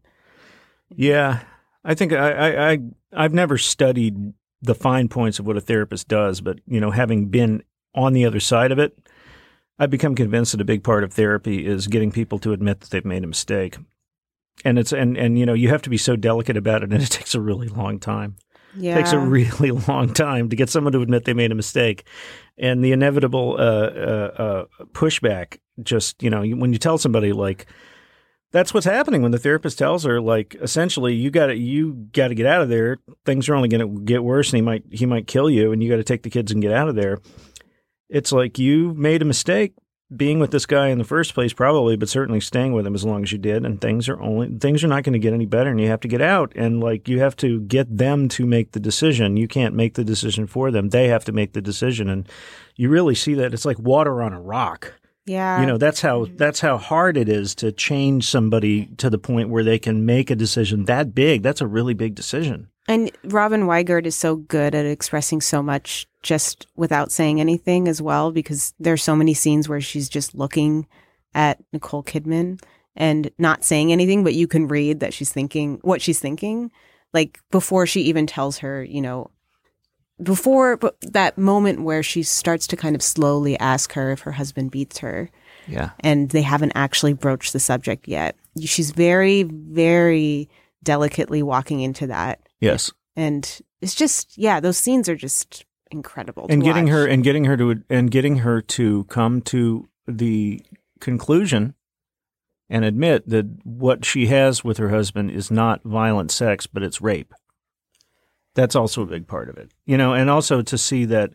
[0.90, 1.40] Yeah,
[1.85, 2.79] I think I, I, I
[3.12, 7.27] I've never studied the fine points of what a therapist does, but you know, having
[7.29, 7.62] been
[7.94, 8.98] on the other side of it,
[9.79, 12.91] I've become convinced that a big part of therapy is getting people to admit that
[12.91, 13.77] they've made a mistake.
[14.64, 17.03] And it's and and you know you have to be so delicate about it, and
[17.03, 18.37] it takes a really long time.
[18.77, 18.95] Yeah.
[18.95, 22.05] It takes a really long time to get someone to admit they made a mistake,
[22.57, 25.59] and the inevitable uh, uh, uh, pushback.
[25.81, 27.67] Just you know, when you tell somebody like
[28.51, 32.29] that's what's happening when the therapist tells her like essentially you got to you got
[32.29, 32.99] to get out of there.
[33.25, 35.83] Things are only going to get worse, and he might he might kill you, and
[35.83, 37.19] you got to take the kids and get out of there.
[38.09, 39.75] It's like you made a mistake
[40.16, 43.05] being with this guy in the first place, probably, but certainly staying with him as
[43.05, 43.66] long as you did.
[43.66, 46.01] And things are only things are not going to get any better, and you have
[46.01, 46.53] to get out.
[46.57, 49.37] And like you have to get them to make the decision.
[49.37, 52.09] You can't make the decision for them; they have to make the decision.
[52.09, 52.27] And
[52.77, 54.94] you really see that it's like water on a rock.
[55.27, 55.61] yeah.
[55.61, 56.37] You know, that's how mm-hmm.
[56.37, 60.31] that's how hard it is to change somebody to the point where they can make
[60.31, 61.42] a decision that big.
[61.42, 62.68] That's a really big decision.
[62.88, 68.01] And Robin Weigert is so good at expressing so much just without saying anything as
[68.01, 70.87] well, because there's so many scenes where she's just looking
[71.35, 72.61] at Nicole Kidman
[72.96, 76.70] and not saying anything, but you can read that she's thinking what she's thinking.
[77.12, 79.31] Like before she even tells her, you know,
[80.22, 84.33] before but that moment where she starts to kind of slowly ask her if her
[84.33, 85.31] husband beats her
[85.68, 85.90] Yeah.
[86.01, 88.35] and they haven't actually broached the subject yet.
[88.61, 90.48] She's very, very
[90.83, 92.92] delicately walking into that Yes.
[93.16, 96.92] and it's just yeah those scenes are just incredible and getting watch.
[96.92, 100.61] her and getting her to and getting her to come to the
[101.01, 101.75] conclusion
[102.68, 107.01] and admit that what she has with her husband is not violent sex but it's
[107.01, 107.33] rape
[108.55, 111.33] that's also a big part of it you know and also to see that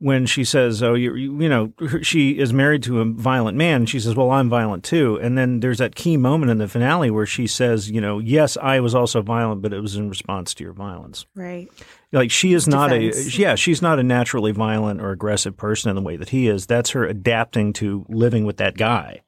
[0.00, 3.84] when she says oh you you, you know she is married to a violent man
[3.84, 5.18] she says well I'm violent too.
[5.20, 8.56] And then there's that key moment in the finale where she says you know yes
[8.56, 11.26] I was also violent but it was in response to your violence.
[11.34, 11.68] Right.
[12.12, 13.36] Like she is not Defense.
[13.36, 16.48] a yeah she's not a naturally violent or aggressive person in the way that he
[16.48, 16.66] is.
[16.66, 19.22] That's her adapting to living with that guy.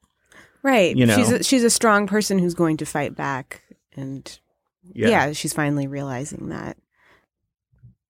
[0.63, 0.95] Right.
[0.95, 1.17] You know.
[1.17, 3.61] she's a, she's a strong person who's going to fight back
[3.95, 4.39] and
[4.93, 5.33] yeah.
[5.33, 6.77] she's finally realizing that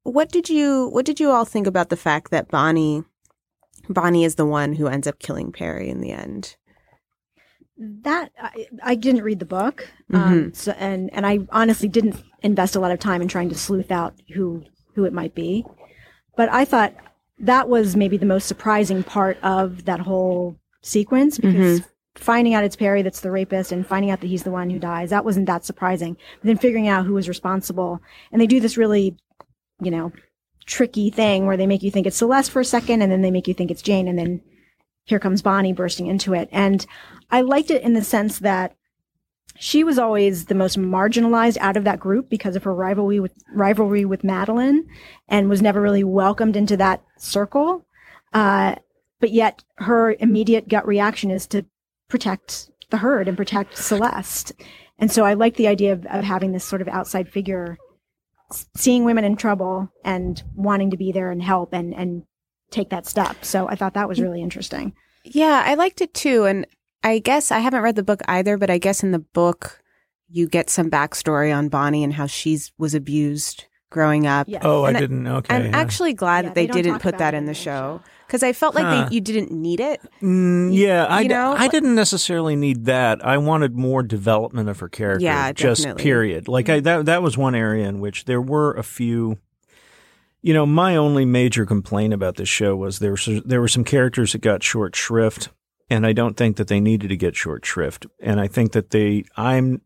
[0.04, 3.04] what did you what did you all think about the fact that bonnie
[3.90, 6.56] bonnie is the one who ends up killing perry in the end
[7.82, 12.76] that I, I didn't read the book, um, so and and I honestly didn't invest
[12.76, 15.66] a lot of time in trying to sleuth out who who it might be.
[16.36, 16.94] But I thought
[17.40, 21.82] that was maybe the most surprising part of that whole sequence because
[22.16, 24.80] finding out it's Perry that's the rapist and finding out that he's the one who
[24.80, 26.16] dies, that wasn't that surprising.
[26.42, 28.00] But then figuring out who was responsible.
[28.32, 29.18] And they do this really,
[29.82, 30.12] you know,
[30.66, 33.32] tricky thing where they make you think it's Celeste for a second and then they
[33.32, 34.42] make you think it's Jane and then
[35.04, 36.48] here comes Bonnie bursting into it.
[36.52, 36.86] And
[37.30, 38.76] I liked it in the sense that
[39.58, 43.34] she was always the most marginalized out of that group because of her rivalry with
[43.54, 44.88] rivalry with Madeline
[45.28, 47.86] and was never really welcomed into that circle.
[48.34, 48.76] Uh,
[49.20, 51.66] but yet her immediate gut reaction is to
[52.08, 54.54] protect the herd and protect Celeste.
[54.98, 57.78] And so I like the idea of, of having this sort of outside figure
[58.76, 62.24] seeing women in trouble and wanting to be there and help and, and
[62.72, 63.44] take that step.
[63.44, 64.24] So I thought that was mm.
[64.24, 64.94] really interesting.
[65.24, 66.46] Yeah, I liked it too.
[66.46, 66.66] And
[67.04, 69.82] I guess I haven't read the book either, but I guess in the book
[70.28, 74.48] you get some backstory on Bonnie and how she's was abused growing up.
[74.50, 74.64] Yes.
[74.66, 75.28] Oh, I And I- didn't.
[75.28, 75.56] Okay.
[75.56, 75.78] I'm yeah.
[75.78, 78.02] actually glad Yeah, that they, they didn't put that in in the the show show.
[78.26, 79.08] because I felt like Huh.
[79.10, 80.02] they, you didn't need it.
[80.22, 81.54] Mm, yeah, I, you know?
[81.56, 83.24] I didn't necessarily need that.
[83.24, 85.24] I wanted more development of her character.
[85.24, 86.04] Yeah, just definitely.
[86.04, 86.48] period.
[86.48, 89.38] Like I that that was one area in which there were a few.
[90.44, 93.84] You know, my only major complaint about this show was there was there were some
[93.84, 95.50] characters that got short shrift,
[95.90, 98.08] and I don't think that they needed to get short shrift.
[98.20, 99.82] And I think that they, I'm,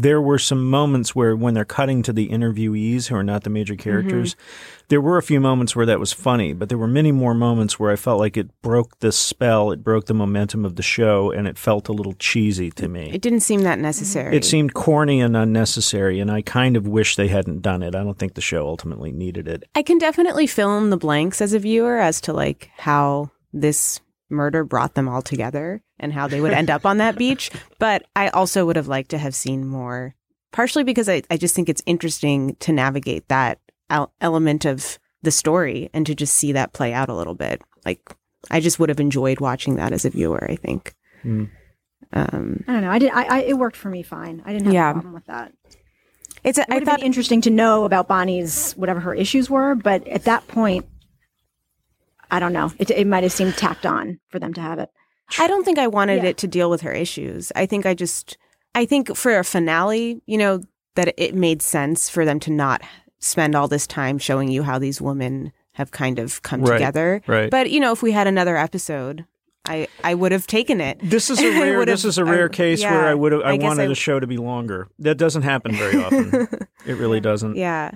[0.00, 3.50] there were some moments where when they're cutting to the interviewees who are not the
[3.50, 3.82] major mm-hmm.
[3.82, 4.36] characters,
[4.88, 7.78] there were a few moments where that was funny, but there were many more moments
[7.78, 11.30] where I felt like it broke the spell, it broke the momentum of the show,
[11.30, 13.10] and it felt a little cheesy to me.
[13.12, 14.36] It didn't seem that necessary.
[14.36, 17.94] It seemed corny and unnecessary, and I kind of wish they hadn't done it.
[17.94, 19.64] I don't think the show ultimately needed it.
[19.74, 24.00] I can definitely fill in the blanks as a viewer as to like how this
[24.28, 27.50] murder brought them all together and how they would end up on that beach.
[27.78, 30.14] But I also would have liked to have seen more,
[30.52, 33.58] partially because I, I just think it's interesting to navigate that
[33.90, 37.62] el- element of the story and to just see that play out a little bit.
[37.84, 38.00] Like,
[38.50, 40.94] I just would have enjoyed watching that as a viewer, I think.
[41.24, 41.48] Mm.
[42.12, 42.90] Um, I don't know.
[42.90, 43.10] I did.
[43.12, 44.42] I, I it worked for me fine.
[44.44, 44.90] I didn't have Yeah.
[44.90, 45.52] a problem with that.
[46.44, 49.14] it's a, It I would have thought been interesting to know about Bonnie's whatever her
[49.14, 50.86] issues were, but at that point,
[52.30, 52.72] I don't know.
[52.78, 54.90] It, it might have seemed tacked on for them to have it.
[55.38, 56.30] I don't think I wanted Yeah.
[56.30, 57.50] it to deal with her issues.
[57.56, 58.36] I think I just,
[58.74, 60.60] I think for a finale, you know,
[60.96, 62.82] that it made sense for them to not
[63.18, 67.22] spend all this time showing you how these women have kind of come Right, together.
[67.26, 67.50] right.
[67.50, 69.24] But, you know, if we had another episode,
[69.66, 71.00] I, I would have taken it.
[71.02, 71.84] This is a I rare.
[71.86, 73.40] this is a rare I- case yeah, where I would have.
[73.42, 74.88] I, I guess wanted I- a show to be longer.
[74.98, 76.48] That doesn't happen very often.
[76.86, 77.56] it really doesn't.
[77.56, 77.92] Yeah.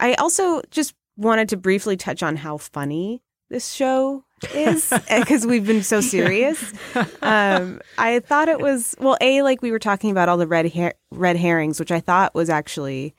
[0.00, 4.24] I also just wanted to briefly touch on how funny this show
[4.54, 6.72] is because we've been so serious.
[7.22, 10.72] Um, I thought it was well, a like we were talking about all the red
[10.74, 13.14] her- red herrings, which I thought was actually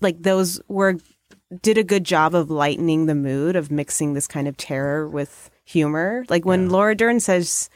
[0.00, 0.96] like those were
[1.62, 5.50] did a good job of lightening the mood of mixing this kind of terror with
[5.64, 6.24] humor.
[6.28, 7.70] Like when Laura Dern says,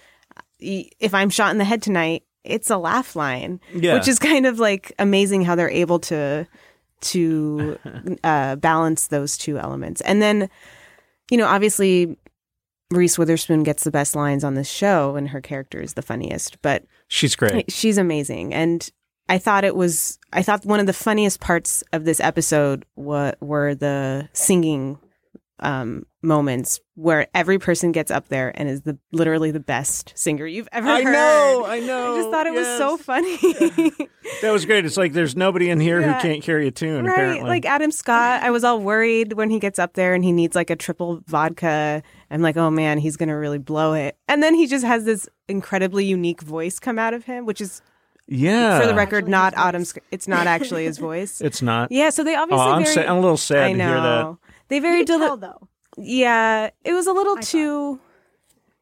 [0.58, 3.92] "If I'm shot in the head tonight." It's a laugh line, Yeah.
[3.92, 6.46] which is kind of like amazing how they're able to
[7.02, 7.78] to
[8.24, 10.00] uh, balance those two elements.
[10.00, 10.48] And then,
[11.30, 12.16] you know, obviously,
[12.90, 16.60] Reese Witherspoon gets the best lines on this show, and her character is the funniest.
[16.62, 17.70] But She's great.
[17.72, 18.88] she's amazing, and
[19.28, 20.18] I thought it was.
[20.32, 24.98] I thought one of the funniest parts of this episode wa- were the singing
[25.60, 30.46] um, moments where every person gets up there and is the literally the best singer
[30.46, 30.92] you've ever heard.
[30.94, 31.12] I heard.
[31.12, 33.02] know, I know, I just thought it was so yes.
[33.02, 33.92] funny.
[34.42, 34.86] That was great.
[34.86, 36.14] It's like there's nobody in here Yeah.
[36.14, 37.04] who can't carry a tune.
[37.04, 37.12] Right.
[37.12, 40.32] Apparently, Like Adam Scott, I was all worried when he gets up there and he
[40.32, 42.02] needs like a triple vodka.
[42.30, 44.16] I'm like, oh man, he's going to really blow it.
[44.28, 47.82] And then he just has this incredibly unique voice come out of him, which is,
[48.28, 48.80] yeah.
[48.80, 49.62] for the record, Actually not his.
[49.62, 51.40] Adam Sc- It's not actually his voice.
[51.40, 51.90] it's not.
[51.92, 52.08] yeah.
[52.10, 54.36] So they Oh, obviously I'm, very, sa- I'm a little sad I to hear that.
[54.70, 54.76] Know.
[54.76, 55.68] They very You could deli- tell, though.
[55.98, 56.70] Yeah.
[56.84, 57.44] It was a little I thought.
[57.44, 58.00] too,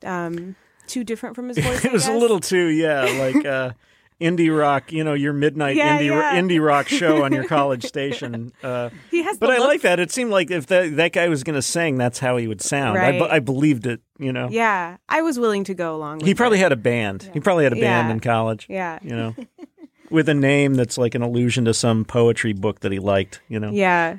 [0.05, 1.85] um, too different from his voice.
[1.85, 2.20] I It was a guess.
[2.20, 3.03] little too, yeah,
[3.35, 3.72] like uh,
[4.20, 4.92] indie rock.
[4.92, 6.40] You know, your midnight Yeah, indie yeah.
[6.40, 8.53] indie rock show on your college station.
[8.62, 9.98] Uh, He has but the I look like that.
[10.01, 12.61] It seemed like if that that guy was going to sing, that's how he would
[12.62, 12.98] sound.
[12.98, 13.31] I, be- Right.
[13.31, 14.01] I believed it.
[14.18, 14.96] You know, Yeah.
[15.09, 16.62] I was willing to go along with he probably it.
[16.62, 17.31] had a band.
[17.33, 18.12] He probably had a band Yeah.
[18.12, 18.66] in college.
[18.68, 18.98] Yeah.
[19.03, 19.35] You know,
[20.11, 23.41] with a name that's like an allusion to some poetry book that he liked.
[23.49, 23.70] You know.
[23.70, 24.18] Yeah.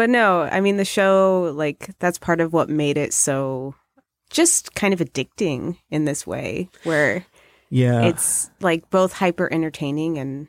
[0.00, 3.74] But no, I mean the show like that's part of what made it so
[4.30, 7.26] just kind of addicting in this way where
[7.68, 8.06] Yeah.
[8.06, 10.48] it's like both hyper entertaining and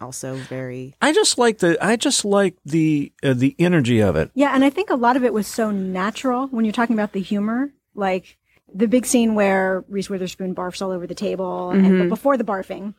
[0.00, 4.30] also very I just like the I just like the uh, the energy of it.
[4.34, 7.12] Yeah, and I think a lot of it was so natural when you're talking about
[7.12, 8.36] the humor, like
[8.72, 12.44] the big scene where Reese Witherspoon barfs all over the table, and but before the
[12.44, 12.94] barfing,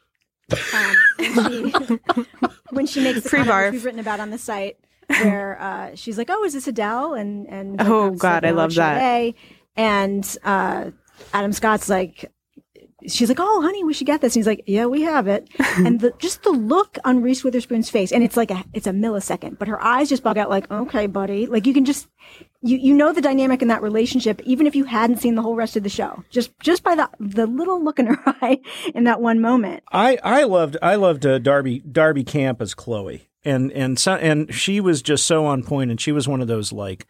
[0.73, 1.99] um, when, she,
[2.71, 3.65] when she makes the Pre-barf.
[3.67, 4.77] which we've written about on the site,
[5.07, 8.99] where uh, she's like, "Oh, is this Adele?" and and Oh, God, I love that.
[8.99, 9.35] Sade."
[9.77, 10.91] And uh,
[11.33, 12.31] Adam Scott's like,
[13.07, 15.49] she's like, "Oh, honey, we should get this." And he's like, "Yeah, we have it."
[15.77, 18.91] and the, just the look on Reese Witherspoon's face, and it's like a it's a
[18.91, 22.07] millisecond, but her eyes just bug out like, "Okay, buddy." Like you can just
[22.61, 25.55] you you know the dynamic in that relationship, even if you hadn't seen the whole
[25.55, 28.59] rest of the show, just just by the the little look in her eye
[28.93, 29.83] in that one moment.
[29.91, 34.53] I I loved I loved uh, Darby Darby Camp as Chloe, and and so, and
[34.53, 37.05] she was just so on point, and she was one of those like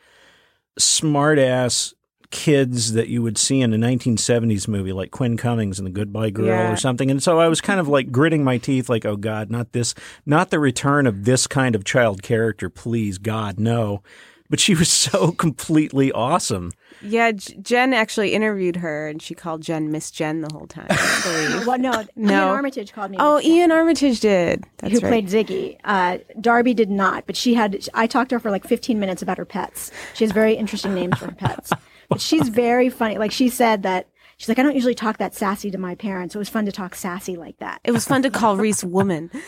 [0.77, 1.93] smart ass
[2.35, 6.31] kids that you would see in a 1970s movie like Quinn Cummings and The Goodbye
[6.31, 6.71] Girl Yeah.
[6.73, 7.09] or something.
[7.09, 9.95] And so I was kind of like gritting my teeth like, oh God, not this,
[10.25, 12.69] not the return of this kind of child character.
[12.69, 14.03] Please, God, no.
[14.49, 16.71] But she was so completely awesome.
[17.01, 20.87] Yeah, Jen actually interviewed her, and she called Jen Miss Jen the whole time.
[20.89, 21.21] I
[21.53, 21.67] believe.
[21.67, 21.79] What?
[21.79, 22.31] No, No.
[22.33, 23.17] Ian Armitage called me.
[23.19, 23.53] oh, Miss Jen.
[23.53, 24.63] Ian Armitage did.
[24.77, 25.25] That's who right.
[25.25, 25.77] played Ziggy.
[25.83, 27.87] Uh, Darby did not, but she had.
[27.93, 29.91] I talked to her for like 15 minutes about her pets.
[30.13, 31.71] She has very interesting names for her pets.
[32.09, 33.17] But she's very funny.
[33.17, 36.35] Like she said that she's like, I don't usually talk that sassy to my parents.
[36.35, 37.79] It was fun to talk sassy like that.
[37.83, 39.31] It was fun to call Reese woman.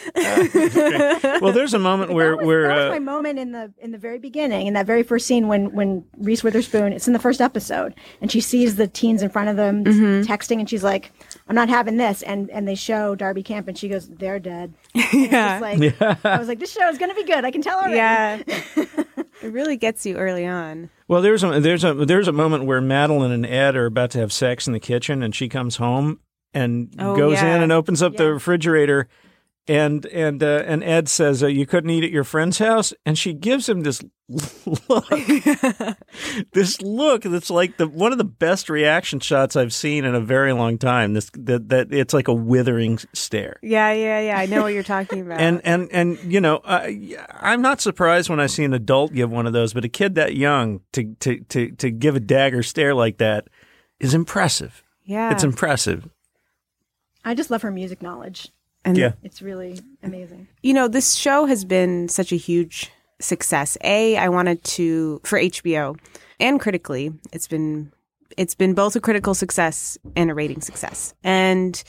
[1.42, 3.72] Well, there's a moment where that was, where that was uh, my moment in the
[3.80, 6.94] in the very beginning, in that very first scene when when Reese Witherspoon.
[6.94, 10.32] It's in the first episode, and she sees the teens in front of them Mm-hmm.
[10.32, 11.12] texting, and she's like,
[11.50, 14.74] "I'm not having this." And and they show Darby Camp, and she goes, "They're dead."
[15.14, 15.60] yeah.
[15.60, 17.46] Like, I was like, "This show is going to be good.
[17.46, 18.42] I can tell already." yeah,
[18.76, 20.90] it really gets you early on.
[21.08, 24.20] Well, there's a there's a there's a moment where Madeline and Ed are about to
[24.20, 26.20] have sex in the kitchen, and she comes home
[26.54, 27.56] and Oh, goes yeah.
[27.56, 29.08] in and opens up the refrigerator,
[29.68, 33.18] and and uh, and Ed says, uh, "You couldn't eat at your friend's house," and
[33.18, 34.02] she gives him this
[34.90, 35.10] look,
[36.54, 40.20] this look that's like the one of the best reaction shots I've seen in a
[40.22, 41.14] very long time.
[41.14, 43.58] This that that it's like a withering stare.
[43.62, 44.40] Yeah, yeah, yeah.
[44.40, 45.40] I know what you're talking about.
[45.40, 46.90] And and and you know, uh,
[47.40, 50.16] I'm not surprised when I see an adult give one of those, but a kid
[50.16, 53.48] that young to to to to give a dagger stare like that
[54.00, 54.84] is impressive.
[55.04, 56.08] yeah, It's impressive.
[57.26, 58.50] I just love her music knowledge.
[58.88, 59.12] And Yeah.
[59.24, 60.48] It's really amazing.
[60.64, 63.78] you know, this show has been such a huge success.
[63.84, 65.98] A, I wanted to for HBO
[66.40, 67.92] and critically, it's been
[68.38, 71.14] it's been both a critical success and a rating success.
[71.24, 71.84] And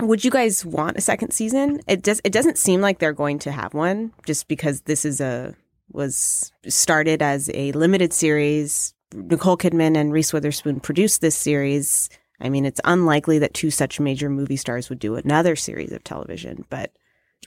[0.00, 1.80] would you guys want a second season?
[1.86, 5.20] It does it doesn't seem like they're going to have one just because this is
[5.20, 5.54] a
[5.92, 8.94] was started as a limited series.
[9.12, 12.08] Nicole Kidman and Reese Witherspoon produced this series.
[12.40, 16.04] I mean, it's unlikely that two such major movie stars would do another series of
[16.04, 16.92] television, but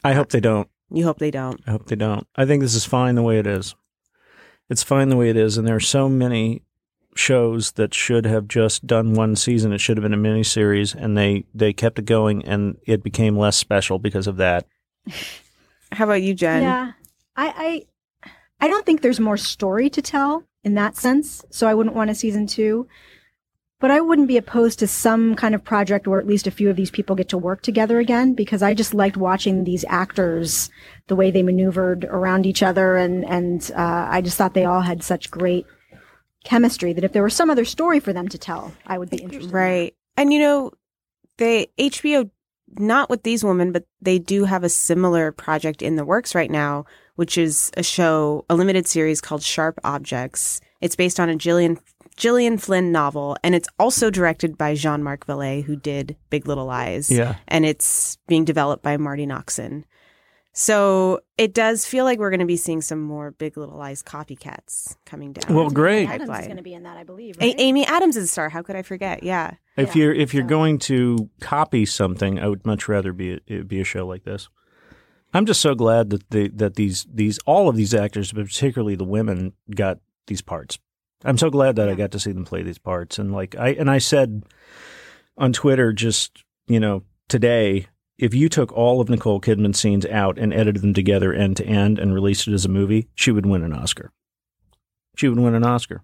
[0.03, 0.69] I hope they don't.
[0.89, 1.61] you hope they don't.
[1.65, 2.27] I hope they don't.
[2.35, 3.75] I think this is fine the way it is.
[4.69, 6.63] It's fine the way it is, and there are so many
[7.15, 9.71] shows that should have just done one season.
[9.71, 13.37] It should have been a miniseries, and they they kept it going, and it became
[13.37, 14.65] less special because of that.
[15.91, 16.63] How about you, Jen?
[16.63, 16.91] Yeah,
[17.35, 17.85] I,
[18.23, 18.31] I,
[18.61, 21.43] I don't think there's more story to tell in that sense.
[21.51, 22.87] So I wouldn't want a season two.
[23.83, 26.69] But I wouldn't be opposed to some kind of project where at least a few
[26.69, 30.69] of these people get to work together again because I just liked watching these actors,
[31.07, 34.79] the way they maneuvered around each other, and and uh, I just thought they all
[34.79, 35.65] had such great
[36.45, 39.17] chemistry that if there was some other story for them to tell, I would be
[39.17, 39.51] interested.
[39.51, 39.93] Right.
[40.15, 40.71] And you know,
[41.37, 42.29] they HBO
[42.79, 46.49] not with these women, but they do have a similar project in the works right
[46.49, 50.61] now, which is a show, a limited series called Sharp Objects.
[50.79, 51.79] It's based on a Gillian
[52.15, 57.09] Gillian Flynn novel, and it's also directed by Jean-Marc Vallée, who did Big Little Lies.
[57.11, 57.35] Yeah.
[57.47, 59.83] And it's being developed by Marti Noxon.
[60.55, 64.03] So it does feel like we're going to be seeing some more Big Little Lies
[64.03, 65.55] copycats coming down.
[65.55, 66.07] Well, great.
[66.07, 67.37] Adams is going to be in that, I believe.
[67.41, 68.49] A- Amy Adams is a star.
[68.49, 69.23] How could I forget?
[69.23, 69.55] Yeah.
[69.77, 70.03] If Yeah.
[70.03, 73.81] you're if you're So- going to copy something, I would much rather be it be
[73.81, 74.47] a show like this.
[75.33, 78.93] I'm just so glad that the that these these all of these actors, but particularly
[78.95, 79.97] the women, got
[80.27, 80.77] these parts.
[81.23, 83.17] I'm so glad that I got to see them play these parts.
[83.19, 84.43] And like I and I said
[85.37, 90.37] on Twitter just you know today, if you took all of Nicole Kidman's scenes out
[90.37, 93.45] and edited them together end to end and released it as a movie, she would
[93.45, 94.11] win an Oscar.
[95.17, 96.03] She would win an Oscar.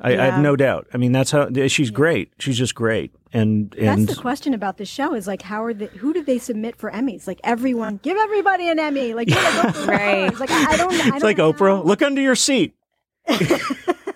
[0.00, 0.88] I, I have no doubt.
[0.92, 2.32] I mean, that's how eh, she's great.
[2.40, 3.14] She's just great.
[3.32, 6.26] And and That's the question about the show is like how are the who did
[6.26, 7.28] they submit for Emmys?
[7.28, 9.14] Like everyone give everybody an Emmy.
[9.14, 10.26] Like, give it Right.
[10.32, 11.52] It's like I, I don't I it's don't like know.
[11.52, 11.84] Oprah.
[11.84, 12.74] Look under your seat.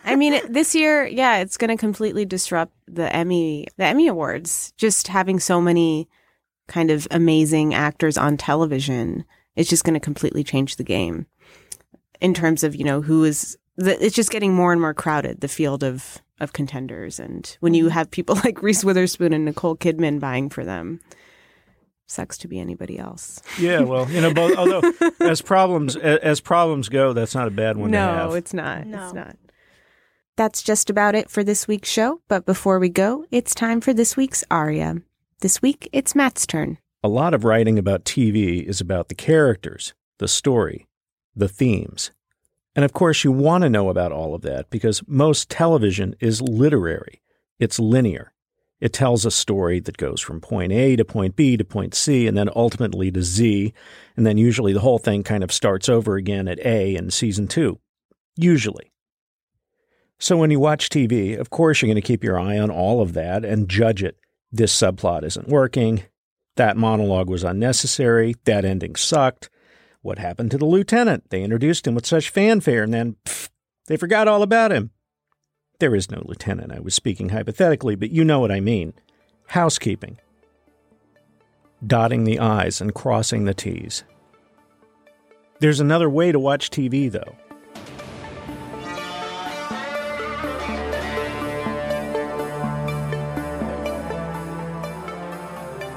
[0.09, 4.73] I mean, this year, yeah, it's going to completely disrupt the Emmy, the Emmy Awards.
[4.79, 6.09] Just having so many
[6.67, 11.27] kind of amazing actors on television, it's just going to completely change the game
[12.21, 13.59] in terms of you know who is.
[13.77, 15.41] The, it's just getting more and more crowded.
[15.41, 17.93] The field of of contenders, and when you mm-hmm.
[17.93, 21.01] have people like Reese Witherspoon and Nicole Kidman vying for them,
[22.07, 23.43] sucks to be anybody else.
[23.59, 24.83] Yeah, well, you know, both, although
[25.21, 28.35] as problems as, as problems go, that's not a bad one to no, have.
[28.35, 28.87] it's not.
[28.87, 29.05] No.
[29.05, 29.37] It's not.
[30.39, 32.21] That's just about it for this week's show.
[32.29, 35.03] But before we go, it's time for this week's aria.
[35.41, 36.79] This week, it's Matt's turn.
[37.03, 40.87] A lot of writing about TV is about the characters, the story,
[41.35, 42.13] the themes.
[42.77, 46.41] And of course, you want to know about all of that because most television is
[46.41, 47.21] literary,
[47.59, 48.33] it's linear.
[48.81, 52.29] It tells a story that goes from point A to point B to point C
[52.29, 53.75] and then ultimately to Z.
[54.17, 57.49] And then usually the whole thing kind of starts over again at A in season
[57.49, 57.81] two.
[58.37, 58.93] Usually.
[60.19, 63.01] So when you watch TV, of course, you're going to keep your eye on all
[63.01, 64.19] of that and judge it.
[64.51, 66.03] This subplot isn't working.
[66.57, 68.35] That monologue was unnecessary.
[68.45, 69.49] That ending sucked.
[70.03, 71.31] What happened to the lieutenant?
[71.31, 73.49] They introduced him with such fanfare and then pff,
[73.87, 74.91] they forgot all about him.
[75.79, 76.73] There is no lieutenant.
[76.73, 78.95] I was speaking hypothetically, but you know what I mean.
[79.47, 80.19] Housekeeping.
[81.87, 84.03] Dotting the I's and crossing the T's.
[85.61, 87.37] There's another way to watch TV, though.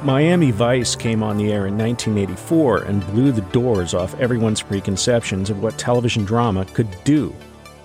[0.03, 5.51] Miami Vice came on the air in 1984 and blew the doors off everyone's preconceptions
[5.51, 7.35] of what television drama could do.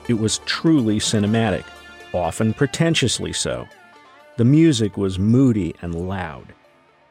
[0.08, 1.64] It was truly cinematic,
[2.14, 3.68] often pretentiously so.
[4.38, 6.54] The music was moody and loud.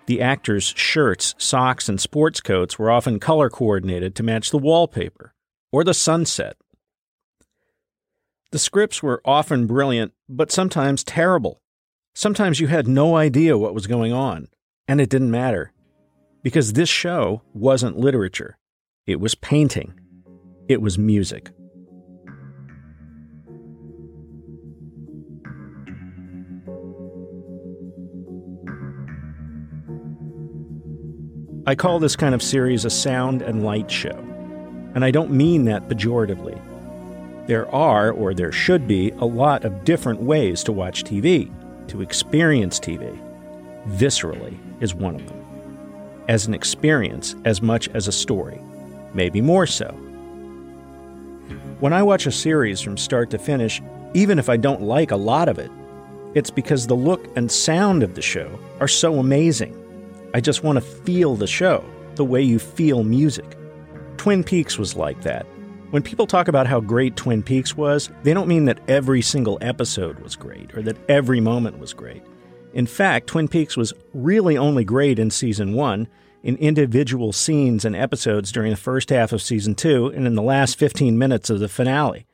[0.07, 5.35] The actors' shirts, socks, and sports coats were often color coordinated to match the wallpaper
[5.71, 6.57] or the sunset.
[8.51, 11.61] The scripts were often brilliant, but sometimes terrible.
[12.15, 14.47] Sometimes you had no idea what was going on.
[14.87, 15.71] And it didn't matter.
[16.43, 18.57] Because this show wasn't literature,
[19.07, 19.99] it was painting,
[20.67, 21.49] it was music.
[31.67, 34.15] I call this kind of series a sound and light show.
[34.93, 36.61] And I don't mean that pejoratively.
[37.47, 41.51] There are, or there should be, a lot of different ways to watch TV,
[41.87, 43.19] to experience TV.
[43.87, 45.41] Viscerally is one of them.
[46.27, 48.59] As an experience as much as a story,
[49.13, 49.89] maybe more so.
[51.79, 53.81] When I watch a series from start to finish,
[54.13, 55.71] even if I don't like a lot of it,
[56.33, 59.81] it's because the look and sound of the show are so amazing.
[60.33, 61.83] I just want to feel the show
[62.15, 63.57] the way you feel music.
[64.17, 65.45] Twin Peaks was like that.
[65.91, 69.57] When people talk about how great Twin Peaks was, they don't mean that every single
[69.61, 72.23] episode was great or that every moment was great.
[72.75, 76.09] In fact, Twin Peaks was really only great in season one,
[76.43, 80.41] in individual scenes and episodes during the first half of season two, and in the
[80.41, 82.25] last 15 minutes of the finale.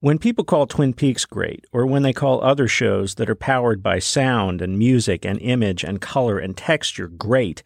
[0.00, 3.82] When people call Twin Peaks great, or when they call other shows that are powered
[3.82, 7.62] by sound and music and image and color and texture great,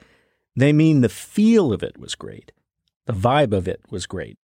[0.54, 2.52] they mean the feel of it was great.
[3.06, 4.38] The vibe of it was great.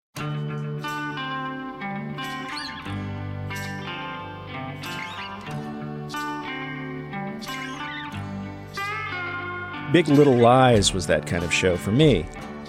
[9.92, 12.24] Big Little Lies was that kind of show for me.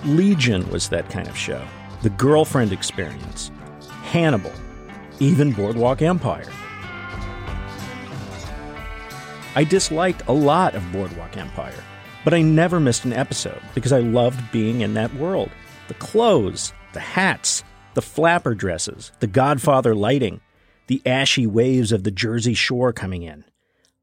[0.05, 1.63] Legion was that kind of show.
[2.01, 3.51] The Girlfriend Experience.
[4.01, 4.51] Hannibal.
[5.19, 6.51] Even Boardwalk Empire.
[9.53, 11.84] I disliked a lot of Boardwalk Empire,
[12.26, 15.51] but I never missed an episode because I loved being in that world.
[15.89, 17.63] The clothes, the hats,
[17.93, 20.41] the flapper dresses, the Godfather lighting,
[20.88, 23.45] the ashy waves of the Jersey Shore coming in.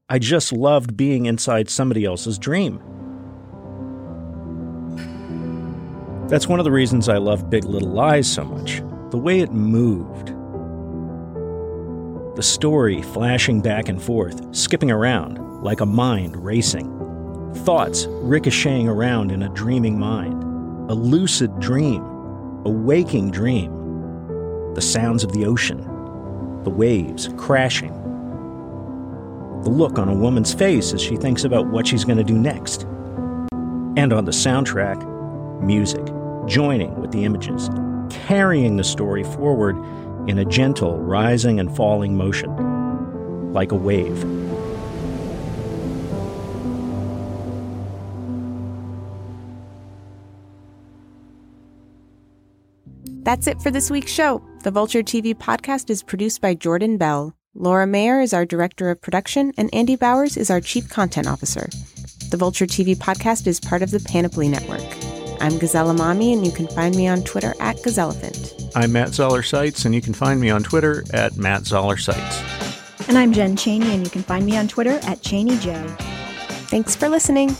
[0.07, 2.79] I just loved being inside somebody else's dream.
[6.29, 9.51] That's one of the reasons I love Big Little Lies so much the way it
[9.51, 10.27] moved.
[12.35, 16.87] The story flashing back and forth, skipping around like a mind racing.
[17.65, 20.43] Thoughts ricocheting around in a dreaming mind.
[20.91, 22.03] A lucid dream,
[22.63, 23.71] a waking dream.
[24.75, 25.81] The sounds of the ocean,
[26.63, 27.93] the waves crashing.
[29.63, 32.37] The look on a woman's face as she thinks about what she's going to do
[32.37, 32.83] next.
[33.97, 35.03] And on the soundtrack,
[35.63, 36.05] music
[36.49, 37.69] joining with the images,
[38.09, 39.77] carrying the story forward
[40.27, 44.19] in a gentle rising and falling motion, like a wave.
[53.23, 54.43] That's it for this week's show.
[54.63, 57.35] The Vulture TV podcast is produced by Jordan Bell.
[57.53, 61.69] Laura Mayer is our director of production, and Andy Bowers is our chief content officer.
[62.31, 65.18] The Vulture TV podcast is part of the Panoply Network.
[65.41, 68.71] I'm Gazelle Emami, and you can find me on Twitter at Gazelephant.
[68.75, 73.07] I'm Matt Zoller Seitz, and you can find me on Twitter at Matt Zoller Seitz.
[73.07, 75.97] And I'm Jen Chaney, and you can find me on Twitter at ChaneyJ.
[76.69, 77.55] Thanks for listening.